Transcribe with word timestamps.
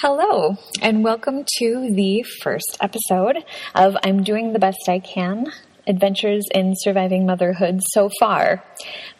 Hello, 0.00 0.58
and 0.82 1.02
welcome 1.02 1.46
to 1.56 1.88
the 1.90 2.22
first 2.42 2.76
episode 2.82 3.42
of 3.74 3.96
I'm 4.04 4.22
Doing 4.22 4.52
the 4.52 4.58
Best 4.58 4.86
I 4.88 4.98
Can 4.98 5.50
Adventures 5.86 6.44
in 6.54 6.74
Surviving 6.76 7.24
Motherhood 7.24 7.80
so 7.94 8.10
far. 8.20 8.62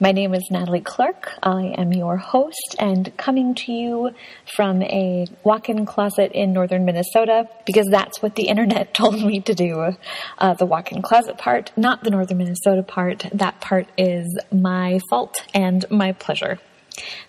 My 0.00 0.12
name 0.12 0.34
is 0.34 0.46
Natalie 0.50 0.82
Clark. 0.82 1.32
I 1.42 1.72
am 1.78 1.94
your 1.94 2.18
host 2.18 2.76
and 2.78 3.16
coming 3.16 3.54
to 3.54 3.72
you 3.72 4.10
from 4.54 4.82
a 4.82 5.26
walk 5.44 5.70
in 5.70 5.86
closet 5.86 6.32
in 6.32 6.52
northern 6.52 6.84
Minnesota 6.84 7.48
because 7.64 7.86
that's 7.90 8.20
what 8.20 8.34
the 8.34 8.48
internet 8.48 8.92
told 8.94 9.14
me 9.14 9.40
to 9.40 9.54
do. 9.54 9.96
Uh, 10.36 10.52
the 10.52 10.66
walk 10.66 10.92
in 10.92 11.00
closet 11.00 11.38
part, 11.38 11.72
not 11.78 12.04
the 12.04 12.10
northern 12.10 12.36
Minnesota 12.36 12.82
part. 12.82 13.24
That 13.32 13.62
part 13.62 13.88
is 13.96 14.38
my 14.52 15.00
fault 15.08 15.36
and 15.54 15.86
my 15.90 16.12
pleasure. 16.12 16.58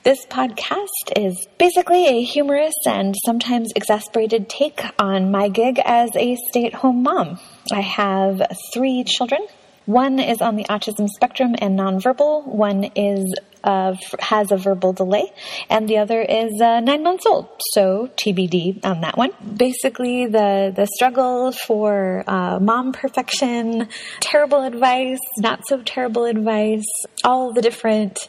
This 0.04 0.26
podcast 0.26 1.12
is 1.16 1.48
basically 1.58 2.08
a 2.08 2.22
humorous 2.22 2.76
and 2.86 3.16
sometimes 3.26 3.72
exasperated 3.76 4.50
take 4.50 4.82
on 4.98 5.32
my 5.32 5.50
gig 5.50 5.80
as 5.84 6.10
a 6.16 6.38
stay 6.50 6.66
at 6.66 6.74
home 6.74 7.04
mom. 7.04 7.40
I 7.72 7.82
have 7.82 8.42
three 8.74 9.04
children. 9.04 9.42
One 9.86 10.20
is 10.20 10.42
on 10.42 10.58
the 10.58 10.66
autism 10.66 11.08
spectrum 11.08 11.56
and 11.60 11.80
nonverbal. 11.80 12.46
One 12.46 12.92
is 12.96 13.34
uh, 13.64 13.96
has 14.20 14.52
a 14.52 14.58
verbal 14.58 14.94
delay, 14.94 15.32
and 15.70 15.88
the 15.88 15.98
other 15.98 16.22
is 16.22 16.62
uh, 16.62 16.80
nine 16.80 17.04
months 17.04 17.26
old. 17.26 17.48
So 17.74 18.10
TBD 18.16 18.86
on 18.86 19.02
that 19.02 19.18
one. 19.18 19.32
Basically, 19.56 20.26
the 20.26 20.74
the 20.76 20.88
struggle 20.88 21.52
for 21.52 22.24
uh, 22.28 22.60
mom 22.60 22.94
perfection, 22.94 23.88
terrible 24.20 24.64
advice, 24.64 25.20
not 25.38 25.68
so 25.68 25.82
terrible 25.82 26.26
advice, 26.26 26.88
all 27.24 27.54
the 27.54 27.62
different 27.62 28.28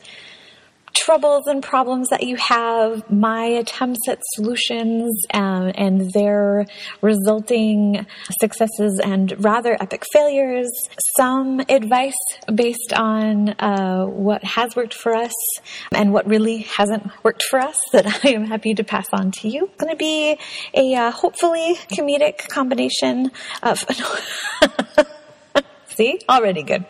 troubles 0.99 1.47
and 1.47 1.63
problems 1.63 2.09
that 2.09 2.23
you 2.23 2.37
have, 2.37 3.11
my 3.11 3.45
attempts 3.45 4.09
at 4.09 4.19
solutions 4.35 5.25
um, 5.33 5.73
and 5.75 6.13
their 6.13 6.67
resulting 7.01 8.07
successes 8.41 9.01
and 9.03 9.43
rather 9.43 9.77
epic 9.81 10.05
failures, 10.13 10.71
some 11.17 11.61
advice 11.69 12.15
based 12.55 12.93
on 12.95 13.51
uh, 13.61 14.05
what 14.05 14.43
has 14.45 14.75
worked 14.75 14.95
for 14.95 15.15
us 15.15 15.35
and 15.93 16.13
what 16.13 16.27
really 16.27 16.59
hasn't 16.59 17.11
worked 17.23 17.43
for 17.45 17.59
us 17.61 17.77
that 17.93 18.07
I 18.25 18.31
am 18.31 18.45
happy 18.45 18.75
to 18.75 18.85
pass 18.85 19.07
on 19.13 19.31
to 19.33 19.49
you. 19.49 19.67
It's 19.67 19.77
going 19.77 19.93
to 19.93 19.97
be 19.97 20.39
a 20.75 20.95
uh, 20.95 21.11
hopefully 21.11 21.77
comedic 21.93 22.49
combination 22.49 23.31
of. 23.63 23.85
See, 25.99 26.21
already 26.29 26.63
good. 26.63 26.85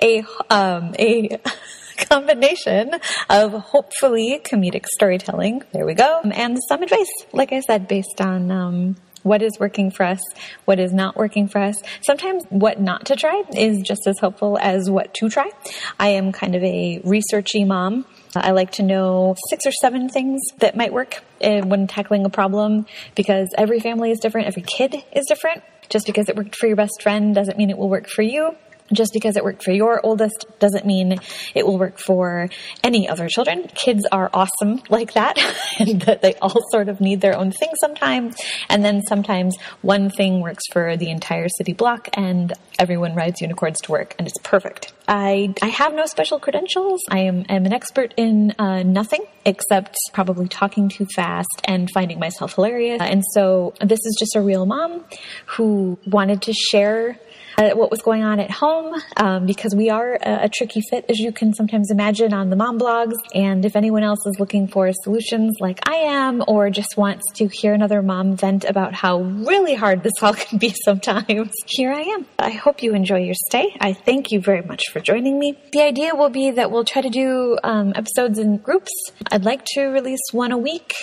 A 0.00 0.22
um, 0.48 0.94
a 0.96 1.40
combination 2.08 2.92
of 3.30 3.52
hopefully 3.52 4.40
comedic 4.44 4.86
storytelling. 4.86 5.62
There 5.72 5.86
we 5.86 5.94
go. 5.94 6.20
And 6.24 6.58
some 6.68 6.82
advice, 6.82 7.10
like 7.32 7.52
I 7.52 7.60
said, 7.60 7.88
based 7.88 8.20
on 8.20 8.50
um, 8.50 8.96
what 9.24 9.42
is 9.42 9.52
working 9.58 9.90
for 9.90 10.04
us, 10.04 10.20
what 10.66 10.78
is 10.78 10.92
not 10.92 11.16
working 11.16 11.48
for 11.48 11.58
us. 11.58 11.76
Sometimes 12.02 12.44
what 12.50 12.80
not 12.80 13.06
to 13.06 13.16
try 13.16 13.42
is 13.56 13.80
just 13.82 14.06
as 14.06 14.18
helpful 14.20 14.58
as 14.60 14.88
what 14.88 15.14
to 15.14 15.28
try. 15.28 15.50
I 15.98 16.08
am 16.08 16.30
kind 16.30 16.54
of 16.54 16.62
a 16.62 17.00
researchy 17.00 17.66
mom. 17.66 18.04
I 18.36 18.50
like 18.50 18.72
to 18.72 18.82
know 18.82 19.34
six 19.48 19.66
or 19.66 19.72
seven 19.72 20.08
things 20.08 20.40
that 20.58 20.76
might 20.76 20.92
work 20.92 21.22
eh, 21.40 21.62
when 21.62 21.86
tackling 21.86 22.24
a 22.24 22.30
problem 22.30 22.86
because 23.14 23.48
every 23.56 23.80
family 23.80 24.10
is 24.10 24.20
different, 24.20 24.46
every 24.46 24.62
kid 24.62 24.96
is 25.12 25.24
different. 25.26 25.62
Just 25.88 26.06
because 26.06 26.28
it 26.28 26.36
worked 26.36 26.56
for 26.56 26.66
your 26.66 26.76
best 26.76 27.02
friend 27.02 27.34
doesn't 27.34 27.58
mean 27.58 27.70
it 27.70 27.78
will 27.78 27.90
work 27.90 28.08
for 28.08 28.22
you 28.22 28.56
just 28.94 29.12
because 29.12 29.36
it 29.36 29.44
worked 29.44 29.62
for 29.62 29.72
your 29.72 30.00
oldest 30.04 30.46
doesn't 30.58 30.86
mean 30.86 31.18
it 31.54 31.66
will 31.66 31.78
work 31.78 31.98
for 31.98 32.48
any 32.82 33.08
other 33.08 33.28
children. 33.28 33.68
Kids 33.74 34.06
are 34.10 34.30
awesome 34.32 34.82
like 34.88 35.14
that, 35.14 35.38
and 35.78 36.02
that 36.02 36.22
they 36.22 36.34
all 36.36 36.60
sort 36.70 36.88
of 36.88 37.00
need 37.00 37.20
their 37.20 37.36
own 37.36 37.52
thing 37.52 37.70
sometimes. 37.80 38.36
And 38.68 38.84
then 38.84 39.02
sometimes 39.02 39.56
one 39.82 40.10
thing 40.10 40.40
works 40.40 40.64
for 40.72 40.96
the 40.96 41.10
entire 41.10 41.48
city 41.48 41.72
block, 41.72 42.08
and 42.14 42.52
everyone 42.78 43.14
rides 43.14 43.40
unicorns 43.40 43.80
to 43.82 43.92
work, 43.92 44.14
and 44.18 44.26
it's 44.26 44.38
perfect. 44.42 44.92
I 45.06 45.54
I 45.62 45.66
have 45.66 45.94
no 45.94 46.06
special 46.06 46.38
credentials. 46.38 47.02
I 47.10 47.20
am, 47.20 47.44
am 47.48 47.66
an 47.66 47.72
expert 47.72 48.14
in 48.16 48.54
uh, 48.58 48.82
nothing 48.82 49.24
except 49.44 49.96
probably 50.12 50.48
talking 50.48 50.88
too 50.88 51.06
fast 51.14 51.60
and 51.64 51.90
finding 51.92 52.18
myself 52.18 52.54
hilarious. 52.54 53.00
And 53.02 53.22
so 53.32 53.74
this 53.80 54.00
is 54.04 54.16
just 54.18 54.36
a 54.36 54.40
real 54.40 54.66
mom 54.66 55.04
who 55.46 55.98
wanted 56.06 56.42
to 56.42 56.52
share 56.52 57.18
uh, 57.56 57.70
what 57.70 57.90
was 57.90 58.02
going 58.02 58.22
on 58.22 58.40
at 58.40 58.50
home 58.50 58.94
um, 59.16 59.46
because 59.46 59.74
we 59.74 59.90
are 59.90 60.14
a, 60.14 60.44
a, 60.44 60.48
tricky 60.48 60.80
fit, 60.90 61.04
as 61.08 61.18
you 61.18 61.32
can 61.32 61.52
sometimes 61.54 61.90
imagine, 61.90 62.32
on 62.32 62.50
the 62.50 62.56
mom 62.56 62.78
blogs. 62.78 63.14
And 63.34 63.64
if 63.64 63.76
anyone 63.76 64.02
else 64.02 64.26
is 64.26 64.38
looking 64.38 64.68
for 64.68 64.90
solutions 64.92 65.56
like 65.60 65.86
I 65.88 65.94
am, 65.94 66.42
or 66.48 66.70
just 66.70 66.96
wants 66.96 67.24
to 67.34 67.46
hear 67.46 67.74
another 67.74 68.02
mom 68.02 68.36
vent 68.36 68.64
about 68.64 68.94
how 68.94 69.20
really 69.20 69.74
hard 69.74 70.02
this 70.02 70.12
all 70.22 70.34
can 70.34 70.58
be 70.58 70.74
sometimes, 70.84 71.52
here 71.66 71.92
I 71.92 72.02
am. 72.02 72.26
I 72.38 72.50
hope 72.50 72.82
you 72.82 72.94
enjoy 72.94 73.18
your 73.18 73.34
stay. 73.46 73.76
I 73.80 73.92
thank 73.92 74.32
you 74.32 74.40
very 74.40 74.62
much 74.62 74.90
for 74.92 75.00
joining 75.00 75.38
me. 75.38 75.58
The 75.72 75.82
idea 75.82 76.14
will 76.14 76.30
be 76.30 76.50
that 76.52 76.70
we'll 76.70 76.84
try 76.84 77.02
to 77.02 77.10
do 77.10 77.58
um, 77.62 77.92
episodes 77.94 78.38
in 78.38 78.58
groups. 78.58 78.92
I'd 79.30 79.44
like 79.44 79.64
to 79.74 79.86
release 79.86 80.20
one 80.32 80.52
a 80.52 80.58
week, 80.58 80.94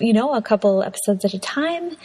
you 0.00 0.12
know, 0.12 0.34
a 0.34 0.42
couple 0.42 0.82
episodes 0.82 1.24
at 1.24 1.34
a 1.34 1.38
time. 1.38 1.96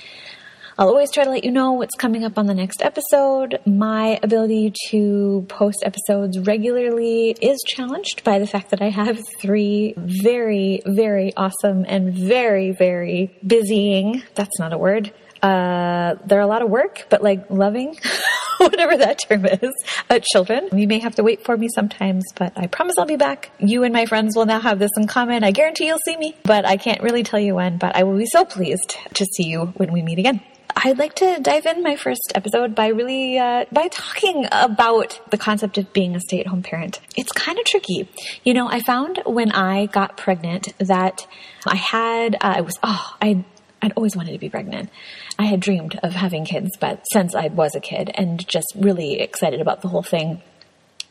I'll 0.79 0.87
always 0.87 1.11
try 1.11 1.25
to 1.25 1.29
let 1.29 1.43
you 1.43 1.51
know 1.51 1.73
what's 1.73 1.93
coming 1.95 2.23
up 2.23 2.37
on 2.37 2.45
the 2.45 2.53
next 2.53 2.81
episode. 2.81 3.59
My 3.65 4.17
ability 4.23 4.71
to 4.91 5.45
post 5.49 5.83
episodes 5.83 6.39
regularly 6.39 7.31
is 7.31 7.61
challenged 7.67 8.23
by 8.23 8.39
the 8.39 8.47
fact 8.47 8.69
that 8.69 8.81
I 8.81 8.87
have 8.87 9.19
three 9.41 9.93
very, 9.97 10.81
very 10.85 11.33
awesome 11.35 11.83
and 11.85 12.13
very, 12.13 12.71
very 12.71 13.29
busying, 13.45 14.23
that's 14.35 14.57
not 14.57 14.71
a 14.71 14.77
word, 14.77 15.11
uh, 15.43 16.15
they're 16.25 16.39
a 16.39 16.47
lot 16.47 16.61
of 16.61 16.69
work, 16.69 17.07
but 17.09 17.21
like 17.21 17.49
loving, 17.49 17.97
whatever 18.59 18.95
that 18.95 19.19
term 19.27 19.47
is, 19.47 19.73
uh, 20.09 20.19
children. 20.31 20.69
You 20.71 20.87
may 20.87 20.99
have 20.99 21.15
to 21.15 21.23
wait 21.23 21.43
for 21.43 21.57
me 21.57 21.67
sometimes, 21.75 22.23
but 22.35 22.53
I 22.55 22.67
promise 22.67 22.97
I'll 22.97 23.05
be 23.05 23.17
back. 23.17 23.51
You 23.59 23.83
and 23.83 23.91
my 23.91 24.05
friends 24.05 24.33
will 24.33 24.45
now 24.45 24.61
have 24.61 24.79
this 24.79 24.91
in 24.95 25.07
common. 25.07 25.43
I 25.43 25.51
guarantee 25.51 25.87
you'll 25.87 25.99
see 26.05 26.15
me, 26.15 26.37
but 26.43 26.65
I 26.65 26.77
can't 26.77 27.03
really 27.03 27.23
tell 27.23 27.39
you 27.41 27.55
when, 27.55 27.79
but 27.79 27.97
I 27.97 28.03
will 28.03 28.17
be 28.17 28.27
so 28.27 28.45
pleased 28.45 28.95
to 29.15 29.25
see 29.25 29.43
you 29.43 29.73
when 29.75 29.91
we 29.91 30.01
meet 30.01 30.19
again. 30.19 30.39
I'd 30.81 30.97
like 30.97 31.15
to 31.15 31.39
dive 31.41 31.65
in 31.65 31.83
my 31.83 31.97
first 31.97 32.31
episode 32.35 32.73
by 32.73 32.87
really 32.87 33.37
uh, 33.37 33.65
by 33.69 33.89
talking 33.89 34.45
about 34.49 35.19
the 35.29 35.37
concept 35.37 35.77
of 35.77 35.91
being 35.91 36.15
a 36.15 36.21
stay-at-home 36.21 36.63
parent. 36.63 37.01
It's 37.17 37.33
kind 37.33 37.59
of 37.59 37.65
tricky. 37.65 38.07
You 38.45 38.53
know, 38.53 38.69
I 38.69 38.79
found 38.79 39.21
when 39.25 39.51
I 39.51 39.87
got 39.87 40.15
pregnant 40.15 40.73
that 40.77 41.27
I 41.67 41.75
had 41.75 42.35
uh, 42.35 42.53
I 42.57 42.61
was 42.61 42.79
oh 42.81 43.15
I 43.21 43.43
I'd 43.81 43.91
always 43.97 44.15
wanted 44.15 44.31
to 44.31 44.39
be 44.39 44.49
pregnant. 44.49 44.89
I 45.37 45.43
had 45.43 45.59
dreamed 45.59 45.99
of 46.01 46.13
having 46.13 46.45
kids, 46.45 46.69
but 46.79 47.03
since 47.11 47.35
I 47.35 47.47
was 47.47 47.75
a 47.75 47.81
kid 47.81 48.11
and 48.13 48.47
just 48.47 48.71
really 48.75 49.19
excited 49.19 49.59
about 49.59 49.81
the 49.81 49.89
whole 49.89 50.03
thing. 50.03 50.41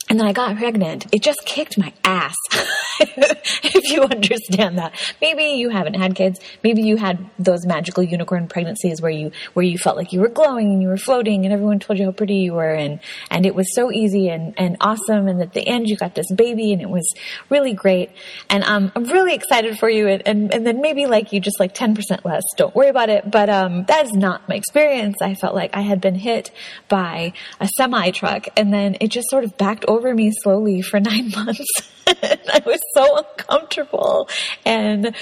And 0.08 0.18
then 0.18 0.26
I 0.26 0.32
got 0.32 0.56
pregnant. 0.56 1.06
It 1.12 1.22
just 1.22 1.44
kicked 1.44 1.76
my 1.78 1.92
ass. 2.04 2.34
if 3.00 3.90
you 3.90 4.02
understand 4.02 4.78
that. 4.78 4.94
Maybe 5.20 5.44
you 5.44 5.68
haven't 5.68 5.94
had 5.94 6.14
kids. 6.14 6.40
Maybe 6.64 6.82
you 6.82 6.96
had 6.96 7.30
those 7.38 7.66
magical 7.66 8.02
unicorn 8.02 8.48
pregnancies 8.48 9.00
where 9.00 9.10
you, 9.10 9.32
where 9.54 9.64
you 9.64 9.78
felt 9.78 9.96
like 9.96 10.12
you 10.12 10.20
were 10.20 10.28
glowing 10.28 10.72
and 10.72 10.82
you 10.82 10.88
were 10.88 10.96
floating 10.96 11.44
and 11.44 11.52
everyone 11.52 11.78
told 11.78 11.98
you 11.98 12.06
how 12.06 12.12
pretty 12.12 12.36
you 12.36 12.54
were 12.54 12.74
and, 12.74 13.00
and 13.30 13.46
it 13.46 13.54
was 13.54 13.74
so 13.74 13.92
easy 13.92 14.28
and, 14.28 14.54
and 14.56 14.76
awesome. 14.80 15.28
And 15.28 15.40
at 15.42 15.52
the 15.52 15.66
end 15.66 15.88
you 15.88 15.96
got 15.96 16.14
this 16.14 16.30
baby 16.32 16.72
and 16.72 16.82
it 16.82 16.88
was 16.88 17.08
really 17.50 17.74
great. 17.74 18.10
And, 18.48 18.64
um, 18.64 18.90
I'm 18.96 19.04
really 19.04 19.34
excited 19.34 19.78
for 19.78 19.88
you. 19.88 20.08
And, 20.08 20.22
and, 20.26 20.54
and 20.54 20.66
then 20.66 20.80
maybe 20.80 21.06
like 21.06 21.32
you 21.32 21.40
just 21.40 21.60
like 21.60 21.74
10% 21.74 22.24
less. 22.24 22.42
Don't 22.56 22.74
worry 22.74 22.88
about 22.88 23.10
it. 23.10 23.30
But, 23.30 23.48
um, 23.48 23.84
that 23.84 24.06
is 24.06 24.12
not 24.12 24.48
my 24.48 24.54
experience. 24.54 25.16
I 25.22 25.34
felt 25.34 25.54
like 25.54 25.76
I 25.76 25.82
had 25.82 26.00
been 26.00 26.14
hit 26.14 26.50
by 26.88 27.32
a 27.60 27.68
semi 27.76 28.10
truck 28.10 28.46
and 28.56 28.72
then 28.72 28.96
it 29.00 29.08
just 29.08 29.28
sort 29.30 29.44
of 29.44 29.56
backed 29.56 29.84
over 29.86 29.97
me 30.00 30.30
slowly 30.30 30.82
for 30.82 31.00
nine 31.00 31.30
months. 31.30 31.66
I 32.06 32.62
was 32.64 32.80
so 32.94 33.18
uncomfortable. 33.18 34.28
And, 34.64 35.14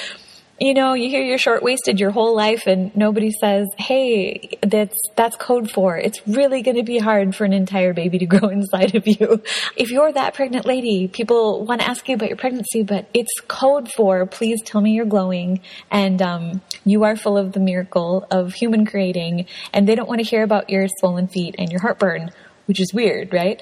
you 0.58 0.72
know, 0.72 0.94
you 0.94 1.08
hear 1.08 1.22
you're 1.22 1.36
short 1.36 1.62
waisted 1.62 2.00
your 2.00 2.10
whole 2.10 2.34
life 2.34 2.66
and 2.66 2.96
nobody 2.96 3.30
says, 3.30 3.66
Hey, 3.76 4.58
that's, 4.62 4.96
that's 5.16 5.36
code 5.36 5.70
for 5.70 5.98
it's 5.98 6.26
really 6.26 6.62
going 6.62 6.76
to 6.76 6.82
be 6.82 6.98
hard 6.98 7.34
for 7.34 7.44
an 7.44 7.52
entire 7.52 7.92
baby 7.92 8.18
to 8.18 8.26
grow 8.34 8.48
inside 8.48 8.94
of 8.94 9.06
you. 9.06 9.42
If 9.76 9.90
you're 9.90 10.12
that 10.12 10.34
pregnant 10.34 10.64
lady, 10.64 11.08
people 11.08 11.66
want 11.66 11.80
to 11.80 11.88
ask 11.88 12.08
you 12.08 12.14
about 12.14 12.28
your 12.28 12.38
pregnancy, 12.38 12.82
but 12.82 13.08
it's 13.12 13.32
code 13.48 13.90
for 13.92 14.24
please 14.26 14.62
tell 14.62 14.80
me 14.80 14.92
you're 14.92 15.04
glowing 15.04 15.60
and, 15.90 16.22
um, 16.22 16.62
you 16.84 17.04
are 17.04 17.16
full 17.16 17.36
of 17.36 17.52
the 17.52 17.60
miracle 17.60 18.26
of 18.30 18.54
human 18.54 18.86
creating 18.86 19.46
and 19.72 19.88
they 19.88 19.94
don't 19.94 20.08
want 20.08 20.20
to 20.20 20.26
hear 20.26 20.42
about 20.42 20.70
your 20.70 20.86
swollen 20.98 21.28
feet 21.28 21.56
and 21.58 21.70
your 21.70 21.80
heartburn, 21.80 22.30
which 22.66 22.80
is 22.80 22.94
weird, 22.94 23.32
right? 23.32 23.60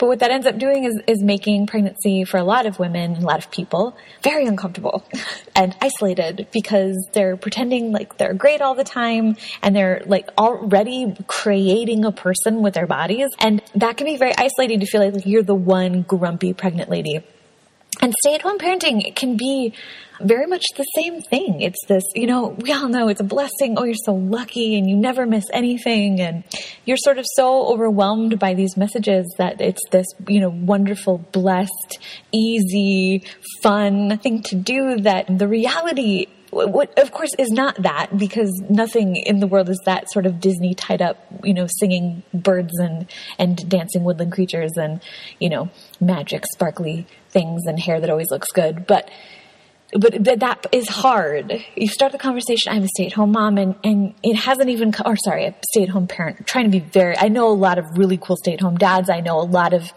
But 0.00 0.06
what 0.06 0.20
that 0.20 0.30
ends 0.30 0.46
up 0.46 0.56
doing 0.56 0.84
is, 0.84 0.98
is 1.06 1.22
making 1.22 1.66
pregnancy 1.66 2.24
for 2.24 2.38
a 2.38 2.42
lot 2.42 2.64
of 2.64 2.78
women, 2.78 3.12
and 3.12 3.22
a 3.22 3.26
lot 3.26 3.38
of 3.38 3.50
people, 3.50 3.94
very 4.22 4.46
uncomfortable 4.46 5.04
and 5.54 5.76
isolated 5.82 6.48
because 6.52 6.96
they're 7.12 7.36
pretending 7.36 7.92
like 7.92 8.16
they're 8.16 8.32
great 8.32 8.62
all 8.62 8.74
the 8.74 8.82
time 8.82 9.36
and 9.62 9.76
they're 9.76 10.02
like 10.06 10.30
already 10.38 11.14
creating 11.26 12.06
a 12.06 12.12
person 12.12 12.62
with 12.62 12.72
their 12.72 12.86
bodies. 12.86 13.28
And 13.40 13.62
that 13.74 13.98
can 13.98 14.06
be 14.06 14.16
very 14.16 14.32
isolating 14.38 14.80
to 14.80 14.86
feel 14.86 15.02
like, 15.02 15.12
like 15.12 15.26
you're 15.26 15.42
the 15.42 15.54
one 15.54 16.00
grumpy 16.00 16.54
pregnant 16.54 16.88
lady 16.88 17.22
And 18.02 18.14
stay 18.22 18.34
at 18.34 18.42
home 18.42 18.58
parenting 18.58 19.14
can 19.14 19.36
be 19.36 19.74
very 20.20 20.46
much 20.46 20.64
the 20.76 20.84
same 20.94 21.20
thing. 21.20 21.60
It's 21.60 21.84
this, 21.86 22.04
you 22.14 22.26
know, 22.26 22.48
we 22.48 22.72
all 22.72 22.88
know 22.88 23.08
it's 23.08 23.20
a 23.20 23.24
blessing. 23.24 23.76
Oh, 23.76 23.84
you're 23.84 23.94
so 23.94 24.14
lucky 24.14 24.76
and 24.76 24.88
you 24.88 24.96
never 24.96 25.26
miss 25.26 25.44
anything. 25.52 26.20
And 26.20 26.44
you're 26.84 26.96
sort 26.98 27.18
of 27.18 27.26
so 27.34 27.66
overwhelmed 27.66 28.38
by 28.38 28.54
these 28.54 28.76
messages 28.76 29.34
that 29.38 29.60
it's 29.60 29.80
this, 29.90 30.06
you 30.28 30.40
know, 30.40 30.50
wonderful, 30.50 31.18
blessed, 31.32 31.98
easy, 32.32 33.24
fun 33.62 34.18
thing 34.18 34.42
to 34.44 34.56
do 34.56 34.96
that 35.00 35.26
the 35.38 35.48
reality 35.48 36.26
what 36.50 36.98
of 36.98 37.12
course 37.12 37.30
is 37.38 37.50
not 37.50 37.82
that 37.82 38.16
because 38.18 38.50
nothing 38.68 39.16
in 39.16 39.40
the 39.40 39.46
world 39.46 39.68
is 39.68 39.80
that 39.86 40.10
sort 40.10 40.26
of 40.26 40.40
Disney 40.40 40.74
tied 40.74 41.00
up, 41.02 41.18
you 41.44 41.54
know, 41.54 41.66
singing 41.78 42.22
birds 42.34 42.78
and 42.78 43.10
and 43.38 43.68
dancing 43.68 44.04
woodland 44.04 44.32
creatures 44.32 44.72
and 44.76 45.00
you 45.38 45.48
know 45.48 45.70
magic 46.00 46.44
sparkly 46.52 47.06
things 47.30 47.62
and 47.66 47.78
hair 47.78 48.00
that 48.00 48.10
always 48.10 48.30
looks 48.30 48.48
good, 48.52 48.86
but 48.86 49.10
but 49.98 50.24
that 50.24 50.66
is 50.72 50.88
hard. 50.88 51.64
You 51.74 51.88
start 51.88 52.12
the 52.12 52.18
conversation. 52.18 52.72
I'm 52.72 52.84
a 52.84 52.88
stay 52.88 53.06
at 53.06 53.12
home 53.12 53.32
mom, 53.32 53.58
and, 53.58 53.74
and 53.82 54.14
it 54.22 54.36
hasn't 54.36 54.68
even, 54.68 54.94
or 55.04 55.16
sorry, 55.16 55.46
a 55.46 55.54
stay 55.72 55.82
at 55.82 55.88
home 55.88 56.06
parent. 56.06 56.46
Trying 56.46 56.66
to 56.66 56.70
be 56.70 56.78
very, 56.78 57.16
I 57.18 57.28
know 57.28 57.48
a 57.48 57.54
lot 57.54 57.78
of 57.78 57.86
really 57.96 58.16
cool 58.16 58.36
stay 58.36 58.54
at 58.54 58.60
home 58.60 58.76
dads. 58.76 59.10
I 59.10 59.20
know 59.20 59.40
a 59.40 59.42
lot 59.42 59.72
of 59.72 59.92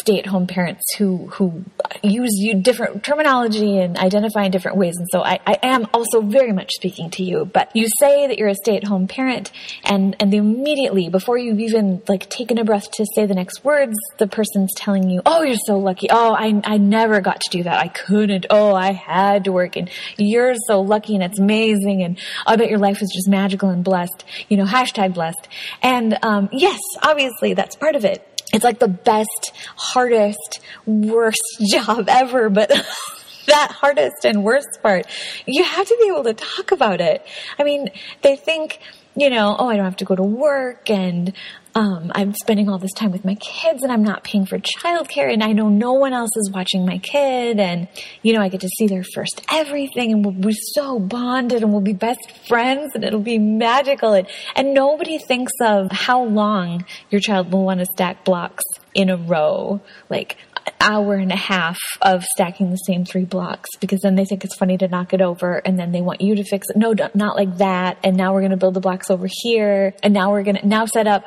stay-at-home 0.00 0.46
parents 0.46 0.82
who 0.98 1.26
who 1.28 1.64
use 2.02 2.32
you 2.34 2.54
different 2.60 3.02
terminology 3.04 3.78
and 3.78 3.96
identify 3.96 4.44
in 4.44 4.50
different 4.50 4.76
ways. 4.76 4.94
And 4.96 5.06
so 5.10 5.22
I, 5.22 5.40
I 5.46 5.58
am 5.62 5.86
also 5.92 6.20
very 6.20 6.52
much 6.52 6.72
speaking 6.72 7.10
to 7.10 7.22
you 7.22 7.44
but 7.44 7.74
you 7.74 7.86
say 7.98 8.26
that 8.26 8.38
you're 8.38 8.48
a 8.48 8.54
stay-at-home 8.54 9.08
parent 9.08 9.50
and 9.84 10.16
and 10.20 10.32
immediately 10.34 11.08
before 11.08 11.38
you've 11.38 11.60
even 11.60 12.02
like 12.08 12.28
taken 12.28 12.58
a 12.58 12.64
breath 12.64 12.90
to 12.92 13.06
say 13.14 13.26
the 13.26 13.34
next 13.34 13.64
words 13.64 13.94
the 14.18 14.26
person's 14.26 14.72
telling 14.76 15.08
you 15.10 15.22
oh 15.26 15.42
you're 15.42 15.56
so 15.66 15.78
lucky. 15.78 16.08
Oh 16.10 16.34
I, 16.34 16.60
I 16.64 16.76
never 16.78 17.20
got 17.20 17.40
to 17.42 17.50
do 17.50 17.62
that. 17.64 17.78
I 17.78 17.88
couldn't. 17.88 18.46
Oh 18.50 18.74
I 18.74 18.92
had 18.92 19.44
to 19.44 19.52
work 19.52 19.76
and 19.76 19.90
you're 20.16 20.54
so 20.66 20.80
lucky 20.80 21.14
and 21.14 21.22
it's 21.22 21.38
amazing 21.38 22.02
and 22.02 22.18
I 22.46 22.56
bet 22.56 22.68
your 22.68 22.78
life 22.78 23.02
is 23.02 23.12
just 23.14 23.28
magical 23.28 23.68
and 23.68 23.84
blessed. 23.84 24.24
You 24.48 24.56
know 24.56 24.64
hashtag 24.64 25.14
blessed. 25.14 25.48
And 25.82 26.18
um, 26.22 26.48
yes 26.52 26.80
obviously 27.02 27.54
that's 27.54 27.76
part 27.76 27.96
of 27.96 28.04
it 28.04 28.33
it's 28.54 28.62
like 28.62 28.78
the 28.78 28.88
best, 28.88 29.52
hardest, 29.76 30.60
worst 30.86 31.42
job 31.70 32.06
ever, 32.08 32.48
but 32.48 32.68
that 33.48 33.72
hardest 33.72 34.24
and 34.24 34.44
worst 34.44 34.78
part, 34.80 35.06
you 35.44 35.64
have 35.64 35.86
to 35.88 35.96
be 36.00 36.08
able 36.08 36.24
to 36.24 36.34
talk 36.34 36.70
about 36.70 37.00
it. 37.00 37.26
I 37.58 37.64
mean, 37.64 37.90
they 38.22 38.36
think, 38.36 38.78
you 39.16 39.28
know, 39.28 39.56
oh, 39.58 39.68
I 39.68 39.76
don't 39.76 39.84
have 39.84 39.96
to 39.96 40.04
go 40.04 40.14
to 40.14 40.22
work 40.22 40.88
and 40.88 41.32
um, 41.74 42.12
I'm 42.14 42.32
spending 42.34 42.68
all 42.68 42.78
this 42.78 42.92
time 42.92 43.10
with 43.10 43.24
my 43.24 43.34
kids 43.34 43.82
and 43.82 43.90
I'm 43.90 44.04
not 44.04 44.22
paying 44.22 44.46
for 44.46 44.58
childcare 44.58 45.32
and 45.32 45.42
I 45.42 45.52
know 45.52 45.68
no 45.68 45.94
one 45.94 46.12
else 46.12 46.30
is 46.36 46.50
watching 46.52 46.86
my 46.86 46.98
kid 46.98 47.58
and, 47.58 47.88
you 48.22 48.32
know, 48.32 48.40
I 48.40 48.48
get 48.48 48.60
to 48.60 48.68
see 48.68 48.86
their 48.86 49.02
first 49.02 49.42
everything 49.50 50.12
and 50.12 50.24
we'll 50.24 50.34
be 50.34 50.56
so 50.74 51.00
bonded 51.00 51.62
and 51.62 51.72
we'll 51.72 51.80
be 51.80 51.92
best 51.92 52.20
friends 52.46 52.92
and 52.94 53.02
it'll 53.02 53.20
be 53.20 53.38
magical. 53.38 54.12
And, 54.12 54.28
and 54.54 54.72
nobody 54.72 55.18
thinks 55.18 55.52
of 55.60 55.90
how 55.90 56.22
long 56.22 56.84
your 57.10 57.20
child 57.20 57.52
will 57.52 57.64
want 57.64 57.80
to 57.80 57.86
stack 57.86 58.24
blocks 58.24 58.64
in 58.94 59.10
a 59.10 59.16
row. 59.16 59.80
Like, 60.08 60.36
hour 60.84 61.14
and 61.14 61.32
a 61.32 61.36
half 61.36 61.78
of 62.02 62.24
stacking 62.24 62.70
the 62.70 62.76
same 62.76 63.04
three 63.04 63.24
blocks 63.24 63.70
because 63.80 64.00
then 64.02 64.14
they 64.14 64.24
think 64.24 64.44
it's 64.44 64.56
funny 64.56 64.76
to 64.78 64.88
knock 64.88 65.12
it 65.12 65.20
over 65.20 65.56
and 65.56 65.78
then 65.78 65.92
they 65.92 66.02
want 66.02 66.20
you 66.20 66.36
to 66.36 66.44
fix 66.44 66.68
it. 66.70 66.76
No, 66.76 66.94
not 67.14 67.36
like 67.36 67.58
that. 67.58 67.98
And 68.04 68.16
now 68.16 68.32
we're 68.32 68.40
going 68.40 68.50
to 68.50 68.56
build 68.56 68.74
the 68.74 68.80
blocks 68.80 69.10
over 69.10 69.26
here. 69.28 69.94
And 70.02 70.12
now 70.12 70.30
we're 70.30 70.42
going 70.42 70.56
to 70.56 70.66
now 70.66 70.86
set 70.86 71.06
up 71.06 71.24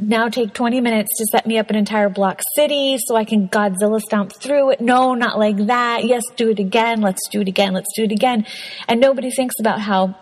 now 0.00 0.28
take 0.28 0.54
20 0.54 0.80
minutes 0.80 1.08
to 1.18 1.26
set 1.32 1.44
me 1.44 1.58
up 1.58 1.70
an 1.70 1.76
entire 1.76 2.08
block 2.08 2.40
city 2.54 2.98
so 2.98 3.16
I 3.16 3.24
can 3.24 3.48
Godzilla 3.48 4.00
stomp 4.00 4.32
through 4.32 4.70
it. 4.70 4.80
No, 4.80 5.14
not 5.14 5.38
like 5.38 5.56
that. 5.66 6.04
Yes, 6.04 6.22
do 6.36 6.50
it 6.50 6.60
again. 6.60 7.00
Let's 7.00 7.28
do 7.30 7.40
it 7.40 7.48
again. 7.48 7.72
Let's 7.72 7.92
do 7.96 8.04
it 8.04 8.12
again. 8.12 8.46
And 8.86 9.00
nobody 9.00 9.30
thinks 9.30 9.56
about 9.58 9.80
how 9.80 10.16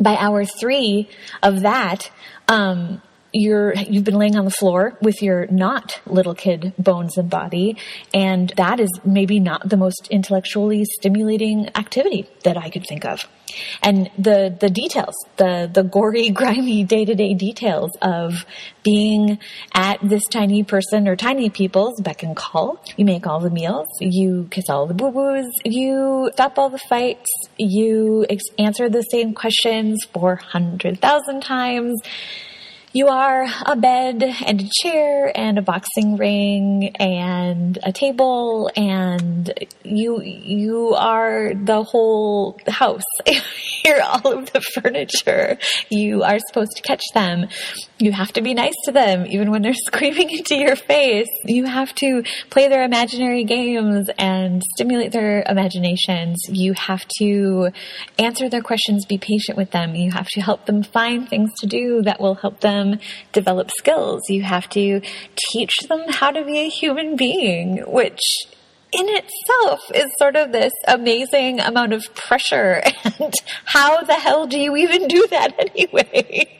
by 0.00 0.16
hour 0.16 0.44
three 0.44 1.08
of 1.42 1.60
that, 1.60 2.10
um, 2.48 3.00
you're 3.32 3.74
you've 3.74 4.04
been 4.04 4.18
laying 4.18 4.36
on 4.36 4.44
the 4.44 4.50
floor 4.50 4.96
with 5.00 5.22
your 5.22 5.46
not 5.48 6.00
little 6.06 6.34
kid 6.34 6.72
bones 6.78 7.16
and 7.16 7.28
body 7.28 7.76
and 8.14 8.52
that 8.56 8.80
is 8.80 8.88
maybe 9.04 9.40
not 9.40 9.68
the 9.68 9.76
most 9.76 10.08
intellectually 10.10 10.84
stimulating 10.84 11.68
activity 11.76 12.28
that 12.44 12.56
I 12.56 12.70
could 12.70 12.86
think 12.86 13.04
of. 13.04 13.26
And 13.82 14.10
the 14.18 14.56
the 14.58 14.70
details 14.70 15.14
the 15.36 15.70
the 15.72 15.82
gory 15.82 16.30
grimy 16.40 16.84
day-to-day 16.84 17.34
details 17.34 17.90
of 18.02 18.44
being 18.82 19.38
at 19.74 19.98
this 20.02 20.22
tiny 20.30 20.62
person 20.62 21.08
or 21.08 21.16
tiny 21.16 21.50
people's 21.50 22.00
beck 22.00 22.22
and 22.22 22.36
call. 22.36 22.82
You 22.96 23.04
make 23.04 23.26
all 23.26 23.40
the 23.40 23.50
meals 23.50 23.88
you 24.00 24.48
kiss 24.50 24.68
all 24.68 24.86
the 24.86 24.94
boo-boos 24.94 25.50
you 25.64 26.30
stop 26.32 26.58
all 26.58 26.70
the 26.70 26.78
fights 26.78 27.30
you 27.56 28.26
ex- 28.28 28.44
answer 28.58 28.88
the 28.88 29.02
same 29.02 29.34
questions 29.34 29.98
400,000 30.12 31.40
times 31.40 32.00
you 32.96 33.08
are 33.08 33.46
a 33.66 33.76
bed 33.76 34.22
and 34.22 34.62
a 34.62 34.68
chair 34.80 35.30
and 35.36 35.58
a 35.58 35.62
boxing 35.62 36.16
ring 36.16 36.96
and 36.98 37.78
a 37.82 37.92
table 37.92 38.70
and 38.74 39.52
you 39.84 40.22
you 40.22 40.94
are 40.94 41.52
the 41.52 41.82
whole 41.82 42.58
house. 42.66 43.02
You're 43.84 44.02
all 44.02 44.38
of 44.38 44.52
the 44.52 44.62
furniture. 44.62 45.58
You 45.90 46.22
are 46.22 46.38
supposed 46.38 46.72
to 46.76 46.82
catch 46.82 47.02
them. 47.12 47.48
You 47.98 48.12
have 48.12 48.32
to 48.32 48.40
be 48.40 48.54
nice 48.54 48.74
to 48.84 48.92
them 48.92 49.26
even 49.26 49.50
when 49.50 49.60
they're 49.60 49.74
screaming 49.86 50.30
into 50.30 50.56
your 50.56 50.74
face. 50.74 51.28
You 51.44 51.66
have 51.66 51.94
to 51.96 52.22
play 52.48 52.68
their 52.68 52.82
imaginary 52.82 53.44
games 53.44 54.08
and 54.18 54.62
stimulate 54.74 55.12
their 55.12 55.44
imaginations. 55.46 56.38
You 56.48 56.72
have 56.72 57.06
to 57.18 57.72
answer 58.18 58.48
their 58.48 58.62
questions, 58.62 59.04
be 59.04 59.18
patient 59.18 59.58
with 59.58 59.70
them. 59.70 59.94
You 59.94 60.12
have 60.12 60.28
to 60.28 60.40
help 60.40 60.64
them 60.64 60.82
find 60.82 61.28
things 61.28 61.52
to 61.60 61.66
do 61.66 62.00
that 62.02 62.20
will 62.20 62.36
help 62.36 62.60
them 62.60 62.85
them 62.90 63.00
develop 63.32 63.70
skills. 63.70 64.22
You 64.28 64.42
have 64.42 64.68
to 64.70 65.00
teach 65.52 65.74
them 65.88 66.04
how 66.08 66.30
to 66.30 66.44
be 66.44 66.58
a 66.58 66.68
human 66.68 67.16
being, 67.16 67.78
which 67.90 68.20
in 68.92 69.06
itself 69.08 69.80
is 69.94 70.06
sort 70.18 70.36
of 70.36 70.52
this 70.52 70.72
amazing 70.86 71.60
amount 71.60 71.92
of 71.92 72.14
pressure. 72.14 72.82
And 73.18 73.32
how 73.64 74.02
the 74.02 74.14
hell 74.14 74.46
do 74.46 74.58
you 74.58 74.76
even 74.76 75.08
do 75.08 75.26
that 75.30 75.54
anyway? 75.58 76.58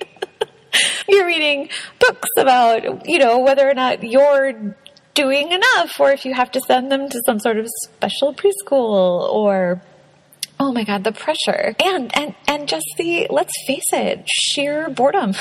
you're 1.08 1.26
reading 1.26 1.68
books 1.98 2.28
about, 2.38 3.06
you 3.06 3.18
know, 3.18 3.38
whether 3.40 3.68
or 3.68 3.74
not 3.74 4.02
you're 4.02 4.74
doing 5.14 5.52
enough 5.52 5.98
or 5.98 6.12
if 6.12 6.24
you 6.24 6.34
have 6.34 6.50
to 6.52 6.60
send 6.60 6.92
them 6.92 7.08
to 7.08 7.20
some 7.24 7.38
sort 7.40 7.56
of 7.56 7.66
special 7.82 8.34
preschool 8.34 9.28
or 9.30 9.80
Oh 10.58 10.72
my 10.72 10.84
God, 10.84 11.04
the 11.04 11.12
pressure 11.12 11.74
and, 11.84 12.16
and, 12.16 12.34
and 12.48 12.66
just 12.66 12.86
the, 12.96 13.26
let's 13.28 13.52
face 13.66 13.92
it, 13.92 14.26
sheer 14.26 14.88
boredom 14.88 15.34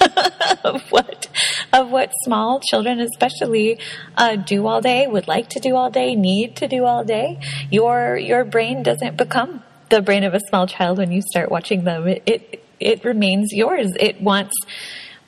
of 0.64 0.82
what, 0.90 1.26
of 1.72 1.90
what 1.90 2.12
small 2.22 2.60
children 2.60 3.00
especially, 3.00 3.80
uh, 4.16 4.36
do 4.36 4.68
all 4.68 4.80
day, 4.80 5.08
would 5.08 5.26
like 5.26 5.48
to 5.50 5.60
do 5.60 5.74
all 5.74 5.90
day, 5.90 6.14
need 6.14 6.54
to 6.56 6.68
do 6.68 6.84
all 6.84 7.02
day. 7.02 7.40
Your, 7.72 8.16
your 8.16 8.44
brain 8.44 8.84
doesn't 8.84 9.16
become 9.16 9.64
the 9.88 10.02
brain 10.02 10.22
of 10.22 10.34
a 10.34 10.40
small 10.48 10.68
child 10.68 10.98
when 10.98 11.10
you 11.10 11.20
start 11.20 11.50
watching 11.50 11.82
them. 11.82 12.06
It, 12.06 12.22
it, 12.26 12.64
it 12.78 13.04
remains 13.04 13.52
yours. 13.52 13.90
It 13.98 14.22
wants, 14.22 14.54